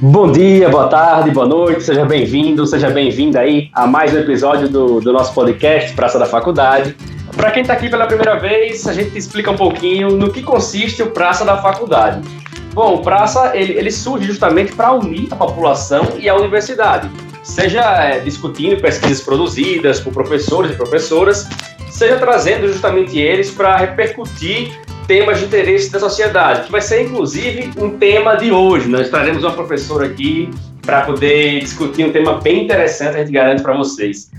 [0.00, 4.68] Bom dia, boa tarde, boa noite, seja bem-vindo, seja bem-vinda aí a mais um episódio
[4.68, 6.96] do, do nosso podcast Praça da Faculdade.
[7.36, 11.00] Para quem está aqui pela primeira vez, a gente explica um pouquinho no que consiste
[11.00, 12.28] o Praça da Faculdade.
[12.72, 17.08] Bom, o Praça ele, ele surge justamente para unir a população e a universidade,
[17.44, 21.48] seja é, discutindo pesquisas produzidas por professores e professoras,
[21.88, 24.76] seja trazendo justamente eles para repercutir
[25.06, 28.88] temas de interesse da sociedade, que vai ser inclusive um tema de hoje.
[28.88, 30.50] Nós traremos uma professora aqui
[30.82, 34.30] para poder discutir um tema bem interessante, a gente garante para vocês.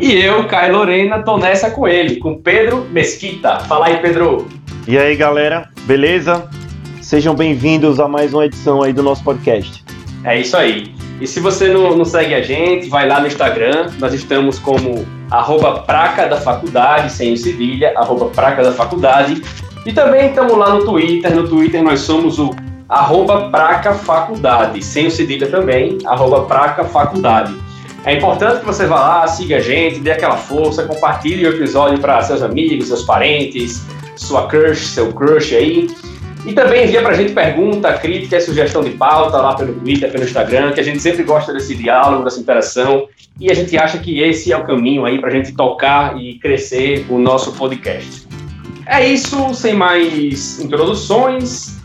[0.00, 3.58] E eu, Caio Lorena, estou nessa com ele, com Pedro Mesquita.
[3.60, 4.48] Fala aí, Pedro.
[4.86, 6.48] E aí, galera, beleza?
[7.00, 9.84] Sejam bem-vindos a mais uma edição aí do nosso podcast.
[10.24, 10.94] É isso aí.
[11.20, 15.06] E se você não, não segue a gente, vai lá no Instagram, nós estamos como
[15.30, 19.40] arroba praca da faculdade, sem o cedilha, arroba praca da faculdade.
[19.84, 21.34] E também estamos lá no Twitter.
[21.34, 22.50] No Twitter nós somos o
[22.88, 27.54] arroba Praca Faculdade, sem o cedilha também, arroba Praca Faculdade.
[28.04, 31.98] É importante que você vá lá, siga a gente, dê aquela força, compartilhe o episódio
[32.00, 33.82] para seus amigos, seus parentes,
[34.16, 35.88] sua crush, seu crush aí.
[36.44, 40.24] E também envia para a gente pergunta, crítica, sugestão de pauta lá pelo Twitter, pelo
[40.24, 43.06] Instagram, que a gente sempre gosta desse diálogo, dessa interação.
[43.38, 46.38] E a gente acha que esse é o caminho aí para a gente tocar e
[46.40, 48.31] crescer o nosso podcast.
[48.86, 51.78] É isso, sem mais introduções.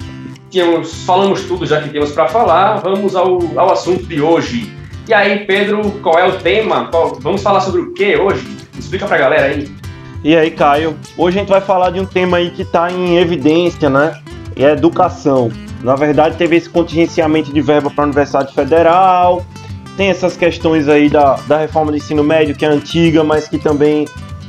[0.50, 2.78] Tínhamos, falamos tudo já que tínhamos para falar.
[2.78, 4.72] Vamos ao, ao assunto de hoje.
[5.08, 6.88] E aí, Pedro, qual é o tema?
[6.90, 8.45] Qual, vamos falar sobre o que hoje?
[8.78, 9.72] Explica para a galera aí.
[10.23, 10.98] E aí, Caio?
[11.18, 14.20] Hoje a gente vai falar de um tema aí que está em evidência, né?
[14.56, 15.52] E é educação.
[15.84, 19.45] Na verdade, teve esse contingenciamento de verba para a Universidade Federal,
[19.95, 23.58] tem essas questões aí da, da reforma do ensino médio, que é antiga, mas que
[23.58, 24.08] também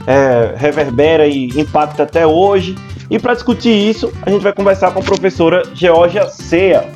[0.09, 2.75] é, reverbera e impacta até hoje.
[3.11, 6.89] E para discutir isso, a gente vai conversar com a professora Georgia Ceia,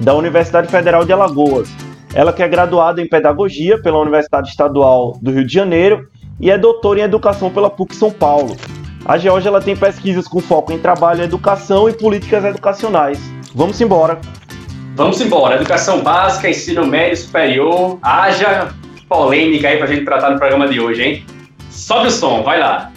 [0.00, 1.70] da Universidade Federal de Alagoas.
[2.14, 6.08] Ela que é graduada em Pedagogia pela Universidade Estadual do Rio de Janeiro
[6.38, 8.54] e é doutora em Educação pela PUC São Paulo.
[9.04, 13.18] A Georgia ela tem pesquisas com foco em trabalho, educação e políticas educacionais.
[13.54, 14.18] Vamos embora.
[14.94, 15.56] Vamos embora.
[15.56, 17.98] Educação básica, ensino médio superior.
[18.02, 18.68] Haja
[19.08, 21.37] polêmica aí para a gente tratar no programa de hoje, hein?
[21.78, 22.92] Sobe o som, vai lá.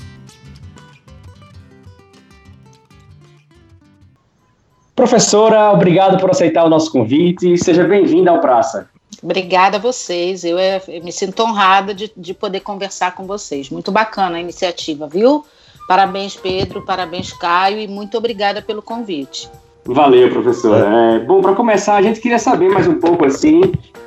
[4.96, 7.58] Professora, obrigado por aceitar o nosso convite.
[7.58, 8.90] Seja bem-vinda ao Praça.
[9.24, 10.44] Obrigada a vocês.
[10.44, 13.70] Eu, é, eu me sinto honrada de, de, poder conversar com vocês.
[13.70, 15.46] Muito bacana a iniciativa, viu?
[15.88, 19.50] Parabéns, Pedro, parabéns, Caio, e muito obrigada pelo convite.
[19.86, 21.16] Valeu, professora.
[21.16, 23.62] É, bom, para começar, a gente queria saber mais um pouco assim,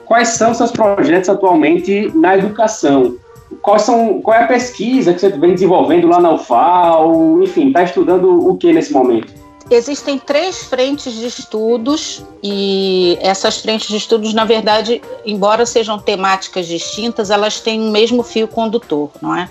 [0.05, 3.17] quais são seus projetos atualmente na educação?
[3.63, 7.43] Quais são, qual é a pesquisa que você vem desenvolvendo lá na UFAL?
[7.43, 9.33] Enfim, está estudando o que nesse momento?
[9.71, 16.67] Existem três frentes de estudos e essas frentes de estudos, na verdade, embora sejam temáticas
[16.67, 19.49] distintas, elas têm o mesmo fio condutor, não é?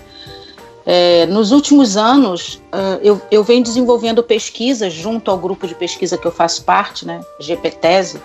[0.86, 6.18] É, nos últimos anos, uh, eu, eu venho desenvolvendo pesquisas junto ao grupo de pesquisa
[6.18, 8.20] que eu faço parte, né, GPTese,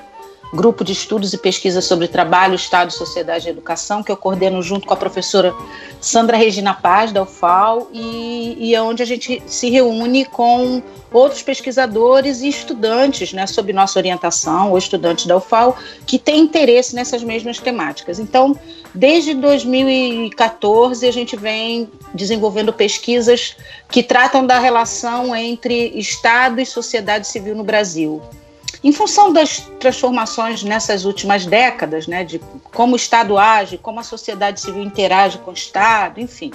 [0.53, 4.87] grupo de estudos e pesquisa sobre trabalho, Estado, Sociedade e Educação, que eu coordeno junto
[4.87, 5.53] com a professora
[6.01, 11.41] Sandra Regina Paz, da UFAL, e, e é onde a gente se reúne com outros
[11.41, 17.23] pesquisadores e estudantes, né, sob nossa orientação, ou estudantes da UFAL, que têm interesse nessas
[17.23, 18.19] mesmas temáticas.
[18.19, 18.57] Então,
[18.93, 23.55] desde 2014, a gente vem desenvolvendo pesquisas
[23.89, 28.21] que tratam da relação entre Estado e sociedade civil no Brasil.
[28.83, 32.39] Em função das transformações nessas últimas décadas, né, de
[32.73, 36.51] como o Estado age, como a sociedade civil interage com o Estado, enfim.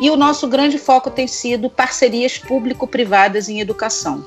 [0.00, 4.26] E o nosso grande foco tem sido parcerias público-privadas em educação.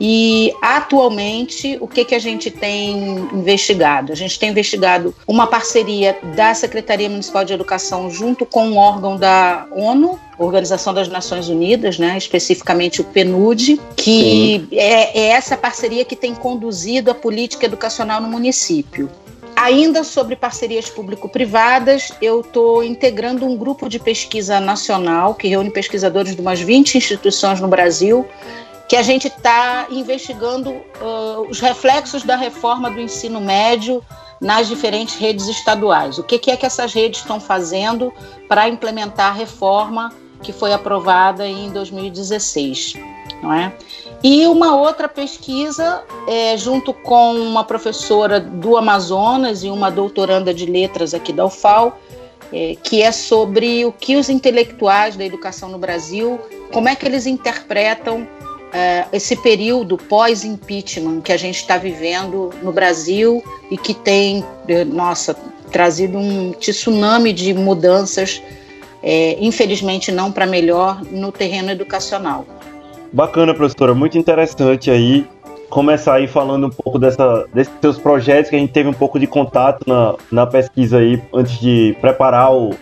[0.00, 4.12] E atualmente, o que, que a gente tem investigado?
[4.12, 9.18] A gente tem investigado uma parceria da Secretaria Municipal de Educação junto com um órgão
[9.18, 16.02] da ONU, Organização das Nações Unidas, né, especificamente o PNUD, que é, é essa parceria
[16.02, 19.10] que tem conduzido a política educacional no município.
[19.54, 26.34] Ainda sobre parcerias público-privadas, eu estou integrando um grupo de pesquisa nacional que reúne pesquisadores
[26.34, 28.26] de umas 20 instituições no Brasil
[28.90, 34.02] que a gente está investigando uh, os reflexos da reforma do ensino médio
[34.40, 36.18] nas diferentes redes estaduais.
[36.18, 38.12] O que, que é que essas redes estão fazendo
[38.48, 42.94] para implementar a reforma que foi aprovada em 2016,
[43.40, 43.72] não é?
[44.24, 50.66] E uma outra pesquisa, é, junto com uma professora do Amazonas e uma doutoranda de
[50.66, 51.96] letras aqui da UFAL,
[52.52, 56.40] é, que é sobre o que os intelectuais da educação no Brasil,
[56.72, 58.26] como é que eles interpretam
[58.72, 64.84] é, esse período pós-impeachment que a gente está vivendo no Brasil e que tem, é,
[64.84, 65.34] nossa,
[65.70, 68.42] trazido um tsunami de mudanças,
[69.02, 72.46] é, infelizmente não para melhor, no terreno educacional.
[73.12, 75.26] Bacana, professora, muito interessante aí
[75.70, 79.18] começar aí falando um pouco dessa, desses seus projetos, que a gente teve um pouco
[79.18, 82.74] de contato na, na pesquisa aí antes de preparar o,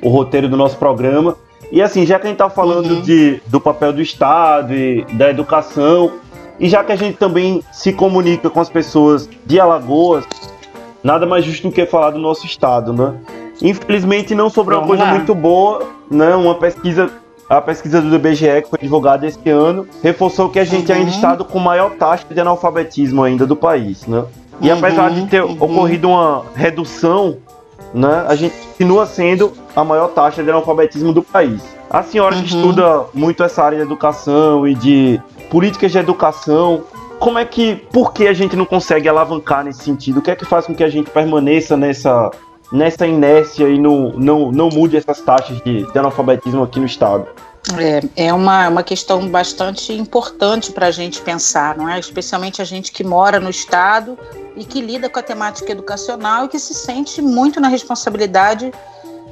[0.00, 1.36] o roteiro do nosso programa.
[1.70, 3.00] E assim, já que a gente está falando uhum.
[3.02, 6.12] de, do papel do Estado e da educação,
[6.58, 10.24] e já que a gente também se comunica com as pessoas de Alagoas,
[11.02, 13.14] nada mais justo do que falar do nosso Estado, né?
[13.62, 15.14] Infelizmente não sobrou uma coisa lá.
[15.14, 16.34] muito boa, né?
[16.34, 17.10] Uma pesquisa,
[17.48, 20.98] a pesquisa do IBGE que foi divulgada este ano, reforçou que a gente uhum.
[20.98, 24.24] ainda está com maior taxa de analfabetismo ainda do país, né?
[24.60, 24.78] E uhum.
[24.78, 25.56] apesar de ter uhum.
[25.60, 27.36] ocorrido uma redução
[27.94, 31.62] né, a gente continua sendo a maior taxa de analfabetismo do país.
[31.90, 32.42] A senhora uhum.
[32.42, 35.20] que estuda muito essa área de educação e de
[35.50, 36.84] políticas de educação,
[37.18, 40.18] como é que, por que a gente não consegue alavancar nesse sentido?
[40.18, 42.30] O que é que faz com que a gente permaneça nessa,
[42.70, 47.26] nessa inércia e não, não, não mude essas taxas de, de analfabetismo aqui no estado?
[47.76, 51.98] É, é uma, uma questão bastante importante para a gente pensar, não é?
[51.98, 54.18] Especialmente a gente que mora no estado
[54.56, 58.72] e que lida com a temática educacional e que se sente muito na responsabilidade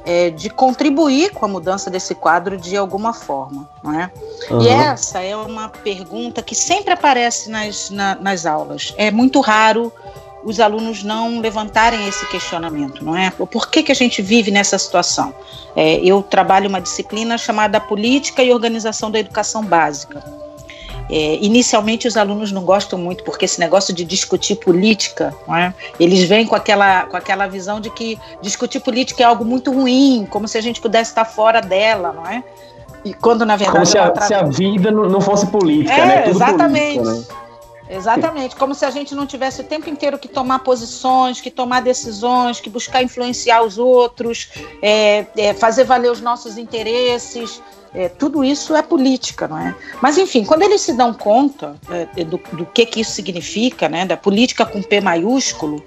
[0.05, 4.11] é, de contribuir com a mudança desse quadro de alguma forma, não é?
[4.49, 4.61] Uhum.
[4.61, 8.93] E essa é uma pergunta que sempre aparece nas, na, nas aulas.
[8.97, 9.91] É muito raro
[10.47, 13.29] os alunos não levantarem esse questionamento, não é?
[13.31, 15.35] Por que, que a gente vive nessa situação?
[15.75, 20.23] É, eu trabalho uma disciplina chamada Política e Organização da Educação Básica.
[21.09, 25.73] É, inicialmente os alunos não gostam muito porque esse negócio de discutir política, é?
[25.99, 30.25] eles vêm com aquela, com aquela visão de que discutir política é algo muito ruim,
[30.29, 32.41] como se a gente pudesse estar fora dela, não é?
[33.03, 36.21] E quando na verdade como se a, se a vida não fosse política, é, né?
[36.21, 36.99] Tudo exatamente.
[36.99, 37.46] Política, né?
[37.89, 41.81] Exatamente, como se a gente não tivesse o tempo inteiro que tomar posições, que tomar
[41.81, 44.49] decisões, que buscar influenciar os outros,
[44.81, 47.61] é, é, fazer valer os nossos interesses.
[47.93, 49.73] É, tudo isso é política, não é?
[50.01, 54.05] Mas enfim, quando eles se dão conta é, do, do que, que isso significa, né,
[54.05, 55.83] da política com P maiúsculo,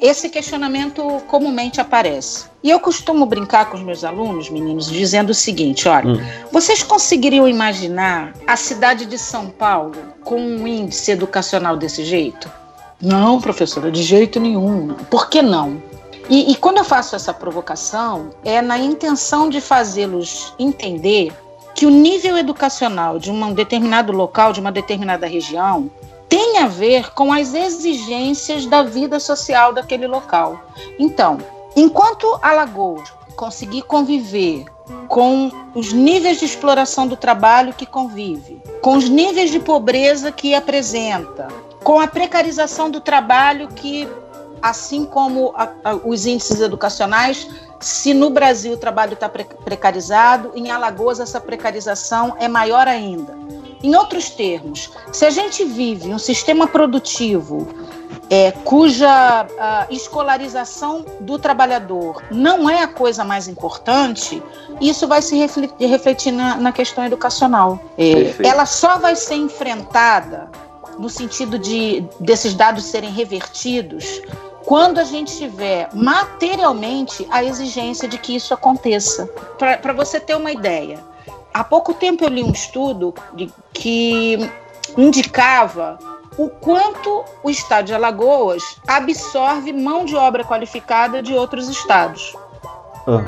[0.00, 2.46] esse questionamento comumente aparece.
[2.62, 6.20] E eu costumo brincar com os meus alunos, meninos, dizendo o seguinte: olha, hum.
[6.52, 12.50] vocês conseguiriam imaginar a cidade de São Paulo com um índice educacional desse jeito?
[13.00, 14.94] Não, professora, de jeito nenhum.
[15.10, 15.82] Por que não?
[16.28, 21.32] E, e quando eu faço essa provocação, é na intenção de fazê-los entender
[21.74, 25.90] que o nível educacional de um determinado local, de uma determinada região,
[26.28, 30.60] tem a ver com as exigências da vida social daquele local.
[30.98, 31.38] Então,
[31.76, 34.64] enquanto Alagoas conseguir conviver
[35.08, 40.54] com os níveis de exploração do trabalho que convive, com os níveis de pobreza que
[40.54, 41.48] apresenta,
[41.82, 44.08] com a precarização do trabalho que,
[44.68, 47.48] assim como a, a, os índices educacionais,
[47.80, 53.36] se no Brasil o trabalho está precarizado, em Alagoas essa precarização é maior ainda.
[53.82, 57.68] Em outros termos, se a gente vive um sistema produtivo
[58.28, 59.46] é, cuja
[59.90, 64.42] escolarização do trabalhador não é a coisa mais importante,
[64.80, 67.78] isso vai se refletir, refletir na, na, questão educacional.
[67.96, 70.50] É, ela só vai ser enfrentada
[70.98, 74.22] no sentido de desses dados serem revertidos
[74.66, 79.30] quando a gente tiver materialmente a exigência de que isso aconteça.
[79.56, 80.98] Para você ter uma ideia,
[81.54, 84.50] há pouco tempo eu li um estudo de, que
[84.98, 85.98] indicava
[86.36, 92.36] o quanto o estado de Alagoas absorve mão de obra qualificada de outros estados.
[93.06, 93.24] Ah,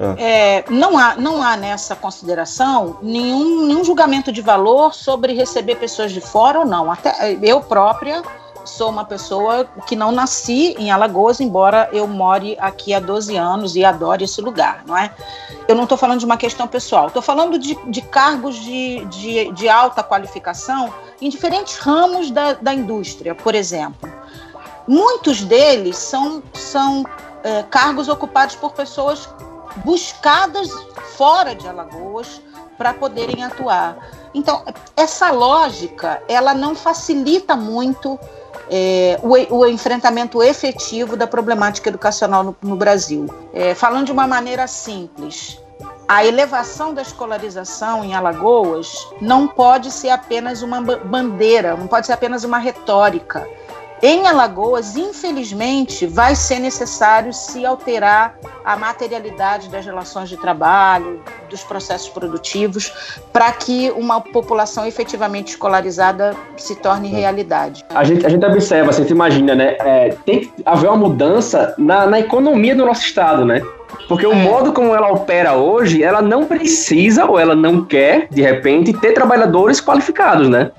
[0.00, 0.14] ah.
[0.16, 6.10] É, não, há, não há nessa consideração nenhum, nenhum julgamento de valor sobre receber pessoas
[6.10, 6.90] de fora ou não.
[6.90, 8.22] Até eu própria
[8.64, 13.76] sou uma pessoa que não nasci em Alagoas, embora eu more aqui há 12 anos
[13.76, 15.14] e adore esse lugar, não é?
[15.66, 19.52] Eu não estou falando de uma questão pessoal, estou falando de, de cargos de, de,
[19.52, 24.10] de, alta qualificação em diferentes ramos da, da indústria, por exemplo.
[24.86, 27.04] Muitos deles são, são
[27.44, 29.28] é, cargos ocupados por pessoas
[29.84, 30.70] buscadas
[31.16, 32.40] fora de Alagoas
[32.76, 33.98] para poderem atuar.
[34.32, 34.64] Então,
[34.96, 38.18] essa lógica, ela não facilita muito
[38.70, 43.26] é, o, o, enfrentamento efetivo da problemática educacional no, no Brasil.
[43.52, 45.60] É, falando de uma maneira simples,
[46.06, 52.12] a elevação da escolarização em Alagoas não pode ser apenas uma bandeira, não pode ser
[52.12, 53.46] apenas uma retórica.
[54.02, 61.62] Em Alagoas, infelizmente, vai ser necessário se alterar a materialidade das relações de trabalho, dos
[61.62, 67.84] processos produtivos, para que uma população efetivamente escolarizada se torne realidade.
[67.90, 69.76] A gente, a gente observa, você imagina, né?
[69.80, 73.60] É, tem que haver uma mudança na, na economia do nosso estado, né?
[74.08, 74.36] Porque o é.
[74.36, 79.12] modo como ela opera hoje, ela não precisa ou ela não quer, de repente, ter
[79.12, 80.70] trabalhadores qualificados, né?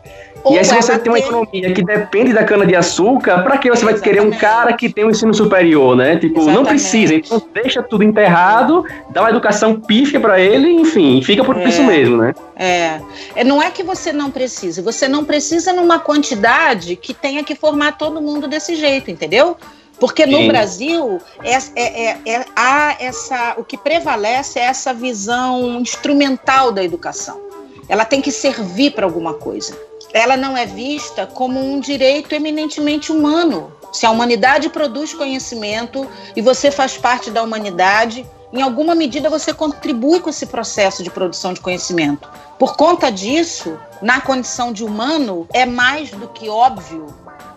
[0.43, 3.83] Ou e aí, se você tem uma economia que depende da cana-de-açúcar, para que você
[3.83, 4.00] Exatamente.
[4.00, 6.17] vai querer um cara que tem um ensino superior, né?
[6.17, 6.55] Tipo, Exatamente.
[6.55, 7.13] não precisa.
[7.13, 11.65] Então, deixa tudo enterrado, dá uma educação pífia para ele, enfim, fica por é.
[11.65, 12.33] isso mesmo, né?
[12.55, 13.00] É.
[13.36, 13.43] é.
[13.43, 17.98] Não é que você não precisa, você não precisa numa quantidade que tenha que formar
[17.98, 19.55] todo mundo desse jeito, entendeu?
[20.00, 20.48] Porque no Sim.
[20.48, 26.83] Brasil é, é, é, é, há essa, o que prevalece é essa visão instrumental da
[26.83, 27.39] educação.
[27.88, 33.12] Ela tem que servir para alguma coisa ela não é vista como um direito eminentemente
[33.12, 33.72] humano.
[33.91, 39.53] Se a humanidade produz conhecimento e você faz parte da humanidade, em alguma medida você
[39.53, 42.30] contribui com esse processo de produção de conhecimento.
[42.60, 47.08] Por conta disso, na condição de humano, é mais do que óbvio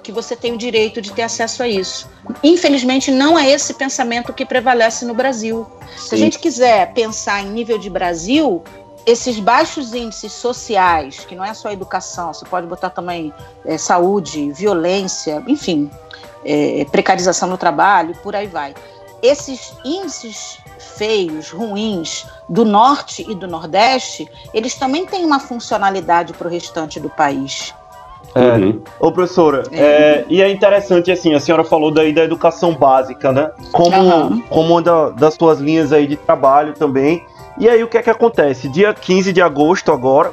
[0.03, 2.09] que você tem o direito de ter acesso a isso.
[2.43, 5.67] Infelizmente, não é esse pensamento que prevalece no Brasil.
[5.97, 6.09] Sim.
[6.09, 8.63] Se a gente quiser pensar em nível de Brasil,
[9.07, 13.33] esses baixos índices sociais, que não é só educação, você pode botar também
[13.65, 15.91] é, saúde, violência, enfim,
[16.45, 18.75] é, precarização no trabalho, por aí vai.
[19.23, 26.47] Esses índices feios, ruins do norte e do nordeste, eles também têm uma funcionalidade para
[26.47, 27.75] o restante do país.
[28.35, 28.57] É.
[28.57, 28.81] Uhum.
[28.99, 29.79] Ô, professora, é.
[29.81, 33.51] É, e é interessante, assim, a senhora falou daí da educação básica, né?
[33.73, 34.41] Como, uhum.
[34.49, 37.25] como uma da, das suas linhas aí de trabalho também.
[37.59, 38.69] E aí o que é que acontece?
[38.69, 40.33] Dia 15 de agosto agora,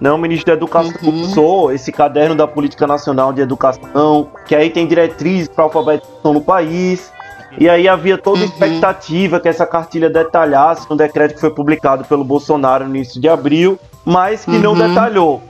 [0.00, 1.22] né, o ministro da Educação uhum.
[1.22, 6.40] lançou esse caderno da Política Nacional de Educação, que aí tem diretrizes para alfabetização no
[6.40, 7.12] país.
[7.58, 8.48] E aí havia toda a uhum.
[8.48, 13.28] expectativa que essa cartilha detalhasse um decreto que foi publicado pelo Bolsonaro no início de
[13.28, 14.74] abril, mas que uhum.
[14.74, 15.42] não detalhou.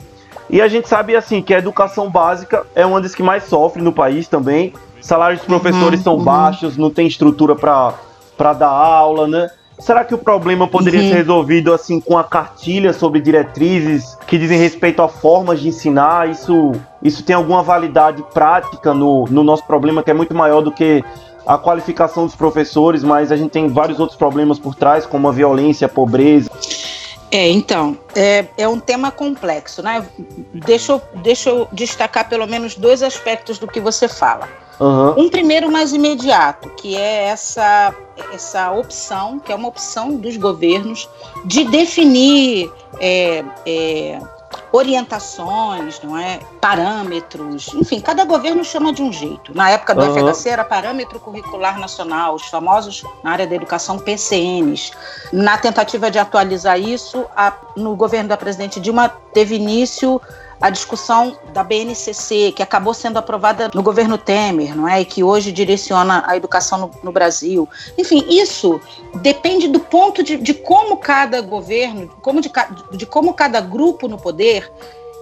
[0.53, 3.81] E a gente sabe assim que a educação básica é uma das que mais sofre
[3.81, 4.75] no país também.
[5.01, 6.05] Salários dos professores uhum.
[6.05, 6.25] são uhum.
[6.25, 9.51] baixos, não tem estrutura para dar aula, né?
[9.79, 11.09] Será que o problema poderia uhum.
[11.09, 16.29] ser resolvido assim com a cartilha sobre diretrizes que dizem respeito a formas de ensinar?
[16.29, 20.71] Isso, isso tem alguma validade prática no, no nosso problema que é muito maior do
[20.71, 21.03] que
[21.47, 25.33] a qualificação dos professores, mas a gente tem vários outros problemas por trás, como a
[25.33, 26.51] violência, a pobreza.
[27.33, 30.07] É, então, é, é um tema complexo, né?
[30.53, 34.47] Deixa eu, deixa eu destacar pelo menos dois aspectos do que você fala.
[34.79, 35.25] Uhum.
[35.25, 37.95] Um primeiro mais imediato, que é essa,
[38.35, 41.09] essa opção, que é uma opção dos governos,
[41.47, 42.71] de definir
[43.01, 44.21] é, é,
[44.73, 46.41] orientações, não é?
[46.61, 49.55] parâmetros, enfim, cada governo chama de um jeito.
[49.55, 50.33] Na época do uhum.
[50.33, 54.93] FHC era Parâmetro Curricular Nacional, os famosos na área da educação PCNs.
[55.33, 60.21] Na tentativa de atualizar isso, a, no governo da presidente Dilma teve início
[60.63, 65.01] a discussão da BNCC, que acabou sendo aprovada no governo Temer, não é?
[65.01, 67.69] E que hoje direciona a educação no, no Brasil.
[67.99, 68.81] Enfim, isso
[69.17, 72.51] depende do ponto de, de como cada governo, como de,
[72.93, 74.71] de como cada grupo no poder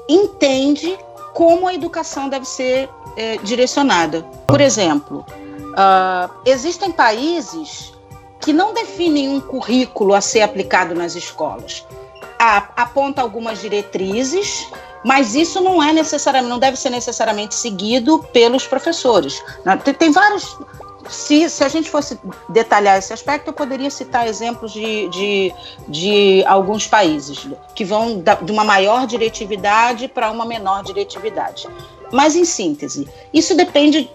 [0.06, 0.99] entende
[1.32, 4.23] como a educação deve ser é, direcionada.
[4.47, 5.25] Por exemplo,
[5.70, 7.94] uh, existem países
[8.40, 11.87] que não definem um currículo a ser aplicado nas escolas.
[12.76, 14.66] aponta algumas diretrizes
[15.04, 19.42] mas isso não é necessariamente, não deve ser necessariamente seguido pelos professores.
[19.64, 19.76] Né?
[19.76, 20.57] Tem, vários.
[21.09, 25.54] Se, se a gente fosse detalhar esse aspecto, eu poderia citar exemplos de, de,
[25.88, 31.66] de alguns países que vão da, de uma maior diretividade para uma menor diretividade.
[32.12, 34.11] Mas, em síntese, isso depende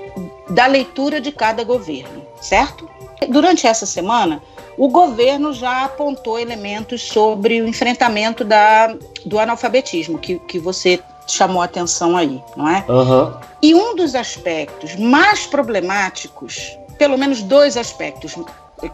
[0.49, 2.87] da leitura de cada governo, certo?
[3.29, 4.41] Durante essa semana,
[4.77, 11.61] o governo já apontou elementos sobre o enfrentamento da, do analfabetismo, que, que você chamou
[11.61, 12.85] a atenção aí, não é?
[12.87, 13.33] Uhum.
[13.61, 18.35] E um dos aspectos mais problemáticos, pelo menos dois aspectos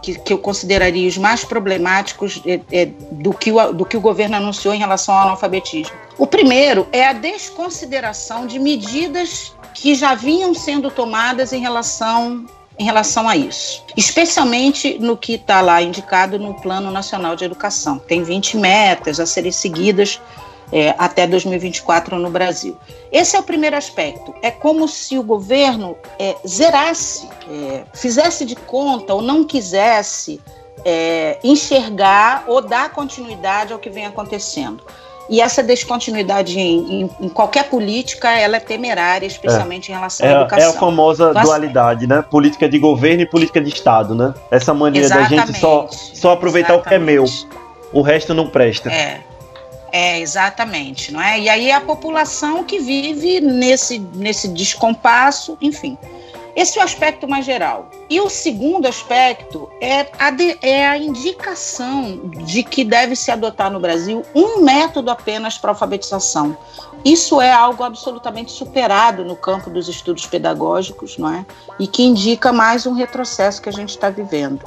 [0.02, 4.02] que, que eu consideraria os mais problemáticos é, é, do, que o, do que o
[4.02, 5.96] governo anunciou em relação ao analfabetismo.
[6.18, 12.46] O primeiro é a desconsideração de medidas que já vinham sendo tomadas em relação
[12.82, 18.00] em relação a isso, especialmente no que está lá indicado no Plano Nacional de Educação.
[18.00, 20.20] Tem 20 metas a serem seguidas
[20.72, 22.76] é, até 2024 no Brasil.
[23.12, 24.34] Esse é o primeiro aspecto.
[24.42, 30.42] É como se o governo é, zerasse, é, fizesse de conta ou não quisesse
[30.84, 34.84] é, enxergar ou dar continuidade ao que vem acontecendo.
[35.32, 39.96] E essa descontinuidade em, em, em, qualquer política, ela é temerária, especialmente é.
[39.96, 40.66] em relação à educação.
[40.66, 42.22] É a famosa então, assim, dualidade, né?
[42.22, 44.34] Política de governo e política de Estado, né?
[44.52, 47.24] Essa mania da gente só, só aproveitar o que é meu.
[47.94, 48.92] O resto não presta.
[48.92, 49.22] É.
[49.90, 51.40] É, exatamente, não é?
[51.40, 55.98] E aí a população que vive nesse, nesse descompasso, enfim.
[56.55, 57.89] Esse é o aspecto mais geral.
[58.10, 63.72] E o segundo aspecto é a, de, é a indicação de que deve se adotar
[63.72, 66.58] no Brasil um método apenas para alfabetização.
[67.03, 71.46] Isso é algo absolutamente superado no campo dos estudos pedagógicos, não é?
[71.79, 74.62] E que indica mais um retrocesso que a gente está vivendo.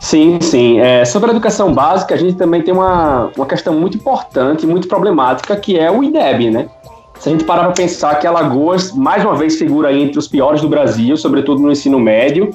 [0.00, 0.80] Sim, sim.
[0.80, 4.88] É, sobre a educação básica, a gente também tem uma, uma questão muito importante, muito
[4.88, 6.70] problemática, que é o IDEB, né?
[7.20, 10.62] Se a gente parar para pensar que Alagoas, mais uma vez, figura entre os piores
[10.62, 12.50] do Brasil, sobretudo no ensino médio,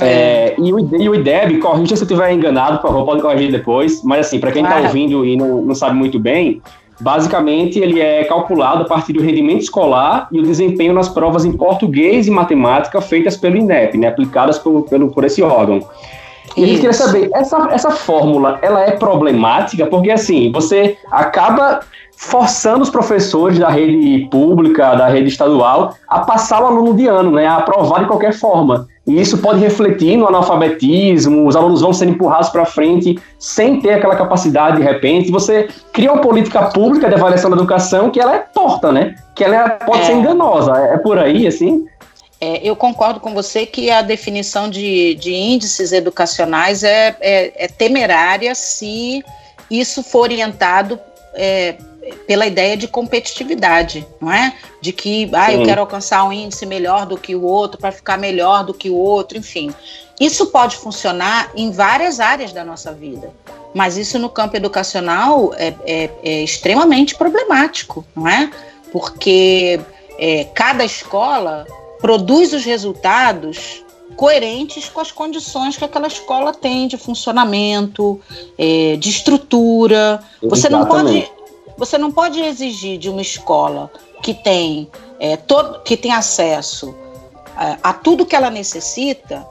[0.00, 0.06] é.
[0.06, 3.52] É, e, o, e o IDEB, corrija se eu estiver enganado, por favor, pode corrigir
[3.52, 6.62] depois, mas assim, para quem está ouvindo e não, não sabe muito bem,
[6.98, 11.52] basicamente ele é calculado a partir do rendimento escolar e o desempenho nas provas em
[11.52, 15.80] português e matemática feitas pelo INEP, né, aplicadas por, pelo, por esse órgão.
[16.56, 19.86] E a gente queria saber, essa, essa fórmula, ela é problemática?
[19.86, 21.80] Porque, assim, você acaba
[22.20, 27.30] forçando os professores da rede pública, da rede estadual, a passar o aluno de ano,
[27.30, 28.88] né, a aprovar de qualquer forma.
[29.06, 33.94] E isso pode refletir no analfabetismo, os alunos vão ser empurrados para frente sem ter
[33.94, 35.30] aquela capacidade de repente.
[35.30, 39.14] Você cria uma política pública de avaliação da educação que ela é torta, né?
[39.36, 40.04] Que ela pode é.
[40.06, 40.72] ser enganosa.
[40.72, 41.86] É por aí, assim?
[42.40, 47.68] É, eu concordo com você que a definição de, de índices educacionais é, é, é,
[47.68, 49.24] temerária se
[49.70, 50.98] isso for orientado
[51.34, 51.76] é,
[52.26, 54.54] pela ideia de competitividade, não é?
[54.80, 58.18] De que ah, eu quero alcançar um índice melhor do que o outro para ficar
[58.18, 59.72] melhor do que o outro, enfim.
[60.20, 63.32] Isso pode funcionar em várias áreas da nossa vida,
[63.74, 68.50] mas isso no campo educacional é, é, é extremamente problemático, não é?
[68.90, 69.80] Porque
[70.18, 71.66] é, cada escola
[72.00, 73.84] produz os resultados
[74.16, 78.20] coerentes com as condições que aquela escola tem de funcionamento,
[78.58, 80.20] é, de estrutura.
[80.42, 81.30] Você não pode
[81.78, 83.90] você não pode exigir de uma escola
[84.22, 86.94] que tem é, todo, que tem acesso
[87.56, 89.46] a, a tudo que ela necessita.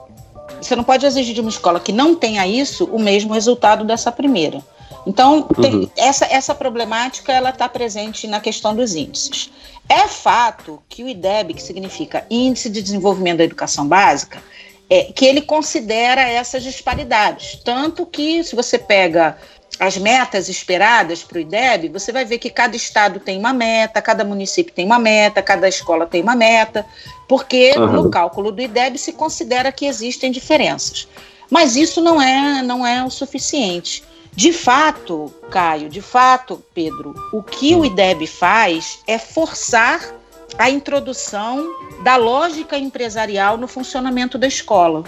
[0.60, 4.12] Você não pode exigir de uma escola que não tenha isso o mesmo resultado dessa
[4.12, 4.62] primeira.
[5.06, 5.90] Então, tem, uhum.
[5.96, 9.50] essa, essa problemática ela está presente na questão dos índices.
[9.88, 14.42] É fato que o IDEB, que significa Índice de Desenvolvimento da Educação Básica,
[14.90, 17.58] é, que ele considera essas disparidades.
[17.64, 19.38] Tanto que, se você pega
[19.78, 24.02] as metas esperadas para o IDEB, você vai ver que cada estado tem uma meta,
[24.02, 26.84] cada município tem uma meta, cada escola tem uma meta,
[27.28, 27.92] porque uhum.
[27.92, 31.06] no cálculo do IDEB se considera que existem diferenças.
[31.50, 34.02] Mas isso não é, não é o suficiente.
[34.34, 40.14] De fato, Caio, de fato, Pedro, o que o IDEB faz é forçar
[40.56, 41.66] a introdução
[42.02, 45.04] da lógica empresarial no funcionamento da escola.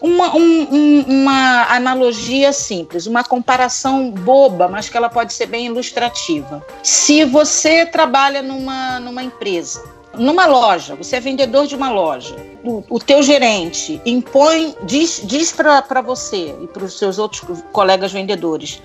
[0.00, 5.66] Uma, um, um, uma analogia simples, uma comparação boba, mas que ela pode ser bem
[5.66, 6.64] ilustrativa.
[6.82, 9.82] Se você trabalha numa, numa empresa
[10.18, 15.52] numa loja, você é vendedor de uma loja, o, o teu gerente impõe, diz, diz
[15.52, 18.80] para você e para os seus outros colegas vendedores,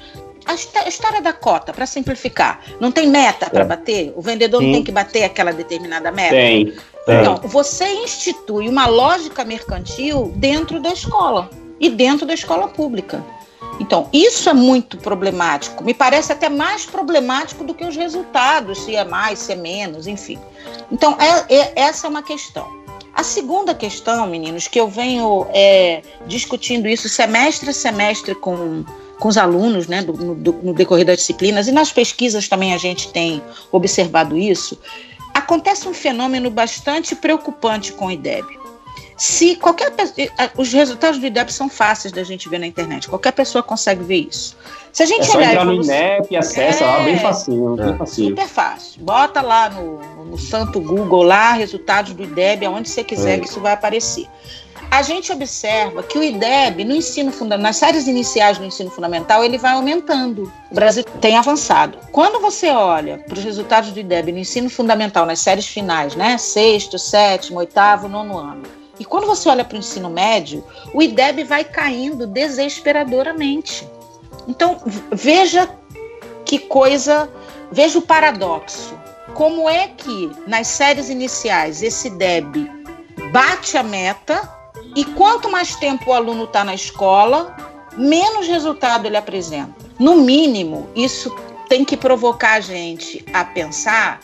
[0.46, 3.66] a história da cota, para simplificar, não tem meta para é.
[3.66, 4.14] bater?
[4.16, 4.66] O vendedor Sim.
[4.66, 6.32] não tem que bater aquela determinada meta?
[6.32, 6.74] Tem.
[7.14, 13.24] Então, você institui uma lógica mercantil dentro da escola e dentro da escola pública.
[13.80, 15.84] Então, isso é muito problemático.
[15.84, 20.06] Me parece até mais problemático do que os resultados, se é mais, se é menos,
[20.06, 20.38] enfim.
[20.92, 22.68] Então, é, é, essa é uma questão.
[23.14, 28.84] A segunda questão, meninos, que eu venho é, discutindo isso semestre a semestre com,
[29.18, 32.78] com os alunos, né, do, no, no decorrer das disciplinas, e nas pesquisas também a
[32.78, 33.42] gente tem
[33.72, 34.78] observado isso,
[35.40, 38.60] acontece um fenômeno bastante preocupante com o IDEB.
[39.18, 39.92] Se qualquer
[40.56, 44.28] os resultados do IDEB são fáceis da gente ver na internet, qualquer pessoa consegue ver
[44.30, 44.56] isso.
[44.94, 47.76] Se a gente é só olhar entrar no INEP e acessa é, lá, bem facinho,
[47.76, 48.30] bem facinho.
[48.30, 49.02] Super fácil.
[49.04, 53.40] Bota lá no, no santo Google lá, resultados do IDEB, aonde você quiser é.
[53.40, 54.26] que isso vai aparecer.
[54.92, 59.44] A gente observa que o IDEB, no ensino fundamental, nas séries iniciais do ensino fundamental,
[59.44, 60.52] ele vai aumentando.
[60.72, 62.00] O Brasil tem avançado.
[62.12, 66.38] Quando você olha para os resultados do IDEB no ensino fundamental, nas séries finais, né?
[66.40, 68.64] Sexto, sétimo, oitavo, nono ano,
[69.00, 73.88] e quando você olha para o ensino médio, o IDEB vai caindo desesperadoramente.
[74.48, 75.70] Então, veja
[76.44, 77.30] que coisa,
[77.72, 78.94] veja o paradoxo.
[79.34, 82.70] Como é que nas séries iniciais esse IDEB
[83.32, 84.59] bate a meta
[84.96, 87.56] e quanto mais tempo o aluno está na escola,
[87.98, 89.74] menos resultado ele apresenta.
[90.00, 91.36] No mínimo, isso
[91.68, 94.20] tem que provocar a gente a pensar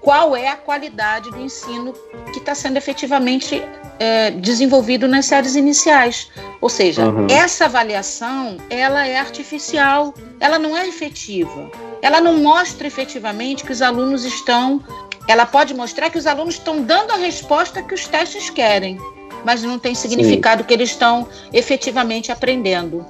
[0.00, 1.94] qual é a qualidade do ensino
[2.32, 3.62] que está sendo efetivamente
[3.98, 6.30] é, desenvolvido nas séries iniciais.
[6.60, 7.26] Ou seja, uhum.
[7.28, 11.70] essa avaliação ela é artificial, ela não é efetiva.
[12.00, 14.82] Ela não mostra efetivamente que os alunos estão.
[15.28, 18.98] Ela pode mostrar que os alunos estão dando a resposta que os testes querem,
[19.44, 20.68] mas não tem significado Sim.
[20.68, 23.04] que eles estão efetivamente aprendendo.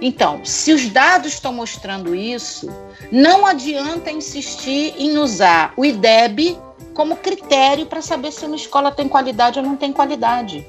[0.00, 2.68] Então, se os dados estão mostrando isso,
[3.10, 6.58] não adianta insistir em usar o IDEB
[6.92, 10.66] como critério para saber se uma escola tem qualidade ou não tem qualidade.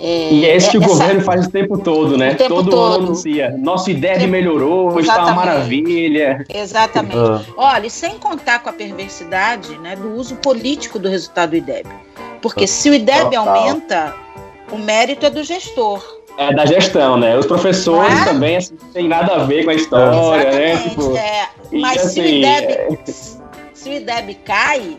[0.00, 0.92] É, e é isso que é, o essa...
[0.92, 2.34] governo faz o tempo todo, né?
[2.34, 3.50] Tempo todo, todo ano anuncia.
[3.58, 4.30] Nosso IDEB tempo...
[4.30, 6.44] melhorou, está uma maravilha.
[6.48, 7.16] Exatamente.
[7.16, 7.42] Ah.
[7.56, 11.88] Olha, sem contar com a perversidade né, do uso político do resultado do IDEB.
[12.40, 14.14] Porque se o IDEB aumenta,
[14.70, 16.02] o mérito é do gestor.
[16.36, 17.36] É da gestão, né?
[17.36, 18.24] Os professores é?
[18.24, 20.76] também assim, não tem nada a ver com a história, né?
[20.76, 21.48] Tipo, é.
[21.72, 22.98] Mas assim, se, o IDEB, é...
[23.74, 24.98] se o IDEB cai,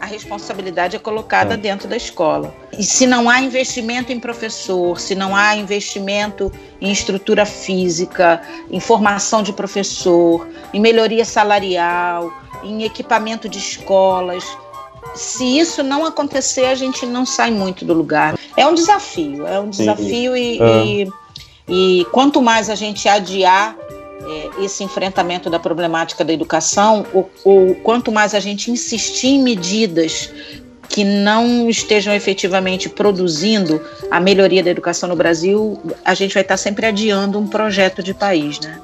[0.00, 1.56] a responsabilidade é colocada é.
[1.56, 2.54] dentro da escola.
[2.78, 8.78] E se não há investimento em professor, se não há investimento em estrutura física, em
[8.78, 14.44] formação de professor, em melhoria salarial, em equipamento de escolas,
[15.14, 18.38] se isso não acontecer, a gente não sai muito do lugar.
[18.56, 20.84] É um desafio, é um desafio e, é.
[20.84, 21.12] e,
[21.68, 23.76] e, quanto mais a gente adiar
[24.26, 29.42] é, esse enfrentamento da problemática da educação, ou, ou quanto mais a gente insistir em
[29.42, 30.30] medidas
[30.88, 36.56] que não estejam efetivamente produzindo a melhoria da educação no Brasil, a gente vai estar
[36.56, 38.80] sempre adiando um projeto de país, né?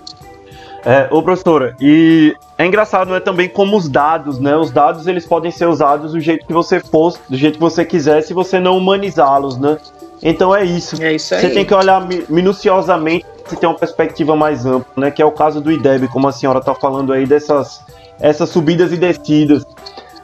[0.85, 4.57] É, ô professora, e é engraçado, né, também como os dados, né?
[4.57, 7.85] Os dados eles podem ser usados do jeito que você for, do jeito que você
[7.85, 9.79] quiser, se você não humanizá-los, né?
[10.23, 11.01] Então é isso.
[11.03, 11.41] É isso aí.
[11.41, 15.11] Você tem que olhar minuciosamente se tem uma perspectiva mais ampla, né?
[15.11, 17.81] Que é o caso do IDEB, como a senhora está falando aí dessas
[18.21, 19.65] essas subidas e descidas.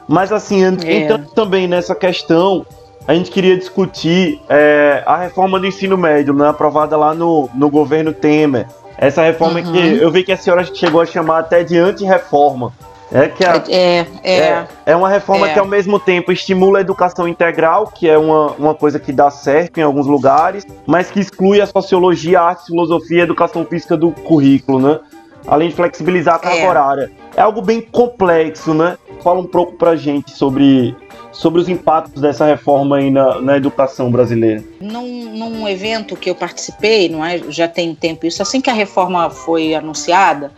[0.07, 0.93] Mas assim, é.
[1.03, 2.65] entrando também nessa questão,
[3.07, 6.47] a gente queria discutir é, a reforma do ensino médio, né?
[6.47, 8.67] Aprovada lá no, no governo Temer.
[9.01, 9.71] Essa reforma uhum.
[9.71, 12.73] que eu vi que a senhora chegou a chamar até de anti-reforma.
[13.11, 15.53] É, que a, é, é, é, é uma reforma é.
[15.53, 19.31] que ao mesmo tempo estimula a educação integral, que é uma, uma coisa que dá
[19.31, 23.65] certo em alguns lugares, mas que exclui a sociologia, a arte, filosofia e a educação
[23.65, 24.99] física do currículo, né?
[25.47, 26.69] Além de flexibilizar a carga é.
[26.69, 27.11] horária.
[27.35, 28.97] É algo bem complexo, né?
[29.23, 30.95] Fala um pouco pra gente sobre
[31.31, 34.63] sobre os impactos dessa reforma aí na, na educação brasileira?
[34.79, 38.73] Num, num, evento que eu participei, não é, já tem tempo isso, assim que a
[38.73, 40.51] reforma foi anunciada,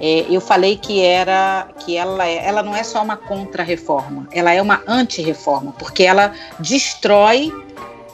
[0.00, 4.52] é, eu falei que era que ela, é, ela não é só uma contra-reforma, ela
[4.52, 7.52] é uma anti-reforma, porque ela destrói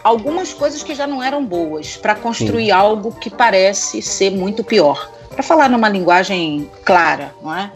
[0.03, 2.73] algumas coisas que já não eram boas para construir Sim.
[2.73, 5.11] algo que parece ser muito pior.
[5.31, 7.73] Para falar numa linguagem clara, não é?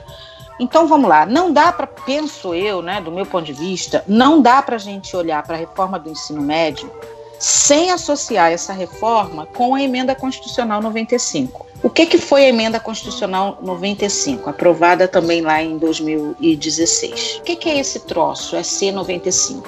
[0.59, 4.43] Então vamos lá, não dá para, penso eu, né, do meu ponto de vista, não
[4.43, 6.91] dá para a gente olhar para a reforma do ensino médio
[7.39, 11.67] sem associar essa reforma com a emenda constitucional 95.
[11.83, 17.37] O que, que foi a emenda constitucional 95, aprovada também lá em 2016?
[17.39, 19.63] O que, que é esse troço, é C95?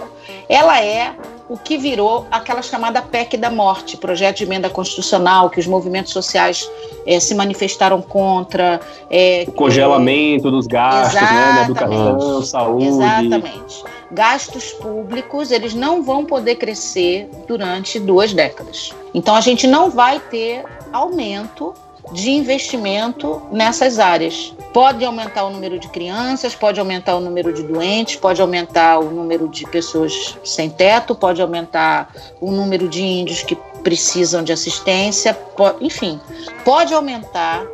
[0.48, 1.14] Ela é
[1.50, 6.12] o que virou aquela chamada PEC da morte, projeto de emenda constitucional, que os movimentos
[6.12, 6.70] sociais
[7.04, 8.80] é, se manifestaram contra.
[9.10, 12.86] É, o congelamento é, dos gastos, né, na educação, saúde.
[12.86, 13.82] Exatamente.
[14.12, 18.94] Gastos públicos, eles não vão poder crescer durante duas décadas.
[19.12, 21.74] Então, a gente não vai ter aumento
[22.12, 24.55] de investimento nessas áreas.
[24.73, 29.11] Pode aumentar o número de crianças, pode aumentar o número de doentes, pode aumentar o
[29.11, 35.35] número de pessoas sem teto, pode aumentar o número de índios que precisam de assistência,
[35.35, 36.20] pode, enfim,
[36.64, 37.64] pode aumentar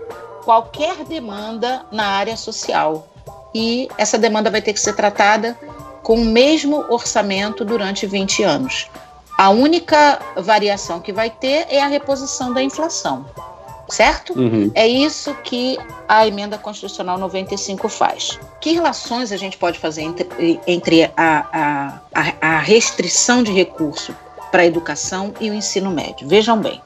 [0.45, 3.09] qualquer demanda na área social.
[3.55, 5.59] E essa demanda vai ter que ser tratada
[6.03, 8.89] com o mesmo orçamento durante 20 anos.
[9.39, 13.27] A única variação que vai ter é a reposição da inflação
[13.89, 14.39] certo?
[14.39, 14.71] Uhum.
[14.75, 18.39] É isso que a emenda constitucional 95 faz.
[18.61, 24.15] Que relações a gente pode fazer entre, entre a, a, a restrição de recurso
[24.51, 26.29] para a educação e o ensino médio?
[26.29, 26.81] Vejam bem.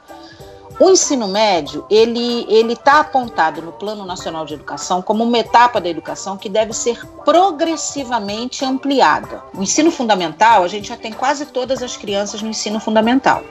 [0.78, 5.78] O ensino médio, ele ele está apontado no Plano Nacional de Educação como uma etapa
[5.78, 9.42] da educação que deve ser progressivamente ampliada.
[9.52, 13.42] O ensino fundamental, a gente já tem quase todas as crianças no ensino fundamental.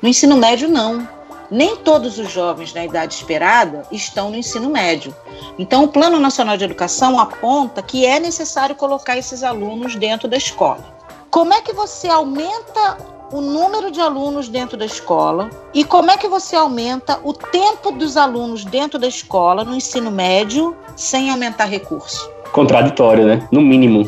[0.00, 1.06] No ensino médio, não
[1.50, 5.14] nem todos os jovens na idade esperada estão no ensino médio.
[5.58, 10.36] Então, o Plano Nacional de Educação aponta que é necessário colocar esses alunos dentro da
[10.36, 10.96] escola.
[11.30, 12.98] Como é que você aumenta
[13.32, 17.92] o número de alunos dentro da escola e como é que você aumenta o tempo
[17.92, 22.30] dos alunos dentro da escola no ensino médio sem aumentar recurso?
[22.52, 23.46] Contraditório, né?
[23.52, 24.06] No mínimo.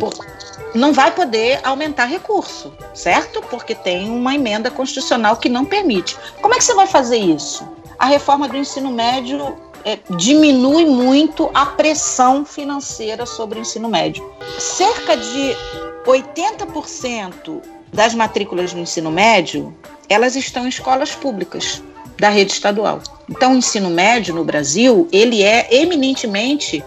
[0.75, 3.41] Não vai poder aumentar recurso, certo?
[3.43, 6.17] Porque tem uma emenda constitucional que não permite.
[6.41, 7.67] Como é que você vai fazer isso?
[7.99, 14.29] A reforma do ensino médio é, diminui muito a pressão financeira sobre o ensino médio.
[14.59, 15.57] Cerca de
[16.07, 17.61] 80%
[17.93, 19.75] das matrículas no ensino médio,
[20.09, 21.83] elas estão em escolas públicas
[22.19, 23.01] da rede estadual.
[23.29, 26.85] Então, o ensino médio no Brasil, ele é eminentemente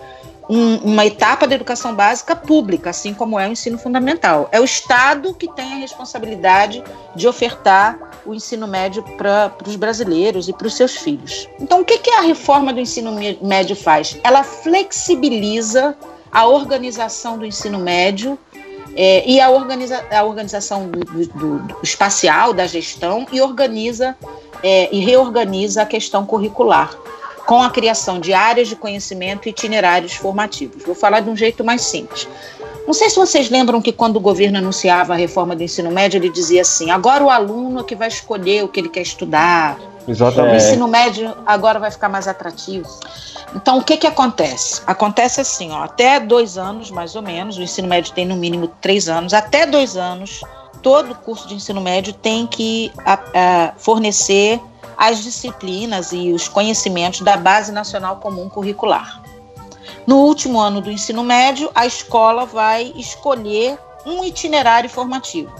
[0.49, 4.49] um, uma etapa da educação básica pública, assim como é o ensino fundamental.
[4.51, 6.84] É o Estado que tem a responsabilidade
[7.15, 11.47] de ofertar o ensino médio para os brasileiros e para os seus filhos.
[11.60, 14.17] Então, o que, que a reforma do ensino médio faz?
[14.23, 15.95] Ela flexibiliza
[16.32, 18.38] a organização do ensino médio
[18.95, 24.15] é, e a, organiza, a organização do, do, do, espacial, da gestão, e organiza
[24.62, 26.95] é, e reorganiza a questão curricular,
[27.45, 30.84] com a criação de áreas de conhecimento e itinerários formativos.
[30.84, 32.27] Vou falar de um jeito mais simples.
[32.86, 36.17] Não sei se vocês lembram que quando o governo anunciava a reforma do ensino médio,
[36.17, 39.79] ele dizia assim: agora o aluno é que vai escolher o que ele quer estudar.
[40.08, 40.53] Exatamente.
[40.53, 42.89] O ensino médio agora vai ficar mais atrativo.
[43.56, 44.82] Então, o que, que acontece?
[44.86, 48.67] Acontece assim, ó, até dois anos, mais ou menos, o ensino médio tem no mínimo
[48.82, 50.41] três anos, até dois anos,
[50.82, 54.60] todo curso de ensino médio tem que a, a, fornecer
[55.03, 59.21] as disciplinas e os conhecimentos da Base Nacional Comum Curricular.
[60.07, 65.53] No último ano do ensino médio, a escola vai escolher um itinerário formativo,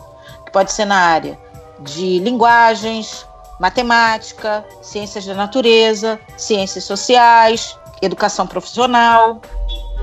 [0.45, 1.38] que pode ser na área
[1.82, 3.27] de linguagens,
[3.60, 9.41] matemática, ciências da natureza, ciências sociais, educação profissional.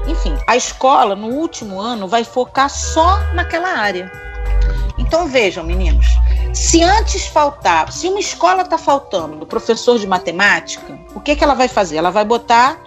[0.06, 4.12] Enfim, a escola no último ano vai focar só naquela área.
[4.98, 6.06] Então vejam, meninos,
[6.52, 11.44] se antes faltava, se uma escola está faltando do professor de matemática, o que, que
[11.44, 11.96] ela vai fazer?
[11.96, 12.78] Ela vai botar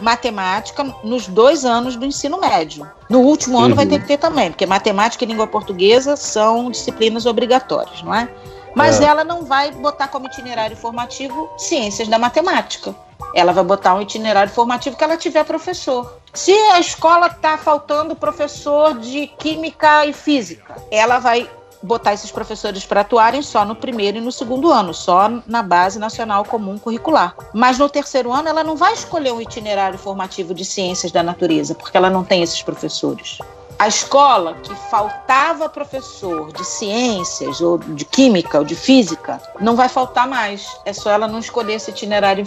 [0.00, 2.88] matemática nos dois anos do ensino médio.
[3.08, 3.74] No último ano uhum.
[3.76, 8.28] vai ter que ter também, porque matemática e língua portuguesa são disciplinas obrigatórias, não é?
[8.74, 9.04] Mas é.
[9.04, 12.94] ela não vai botar como itinerário formativo ciências da matemática.
[13.32, 16.18] Ela vai botar um itinerário formativo que ela tiver professor.
[16.32, 21.48] Se a escola está faltando professor de química e física, ela vai
[21.84, 25.98] botar esses professores para atuarem só no primeiro e no segundo ano, só na base
[25.98, 27.36] nacional comum curricular.
[27.52, 31.74] Mas no terceiro ano ela não vai escolher um itinerário formativo de ciências da natureza,
[31.74, 33.38] porque ela não tem esses professores
[33.78, 39.88] a escola que faltava professor de ciências ou de química ou de física não vai
[39.88, 40.66] faltar mais.
[40.84, 42.46] É só ela não escolher esse itinerário,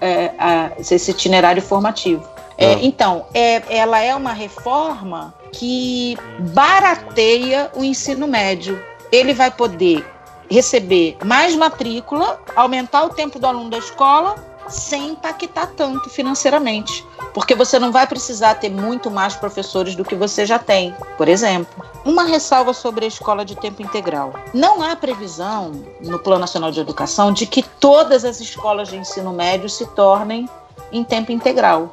[0.00, 2.26] é, esse itinerário formativo.
[2.56, 6.16] É, então, é, ela é uma reforma que
[6.52, 8.82] barateia o ensino médio.
[9.10, 10.04] Ele vai poder
[10.50, 14.34] receber mais matrícula, aumentar o tempo do aluno da escola
[14.68, 20.14] sem impactar tanto financeiramente, porque você não vai precisar ter muito mais professores do que
[20.14, 21.84] você já tem, por exemplo.
[22.04, 24.32] Uma ressalva sobre a escola de tempo integral.
[24.54, 29.32] Não há previsão no Plano Nacional de Educação de que todas as escolas de ensino
[29.32, 30.48] médio se tornem
[30.90, 31.90] em tempo integral.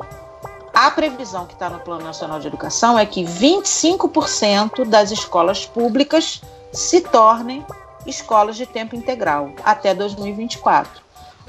[0.81, 6.41] A previsão que está no Plano Nacional de Educação é que 25% das escolas públicas
[6.71, 7.65] se tornem
[8.05, 11.01] escolas de tempo integral até 2024.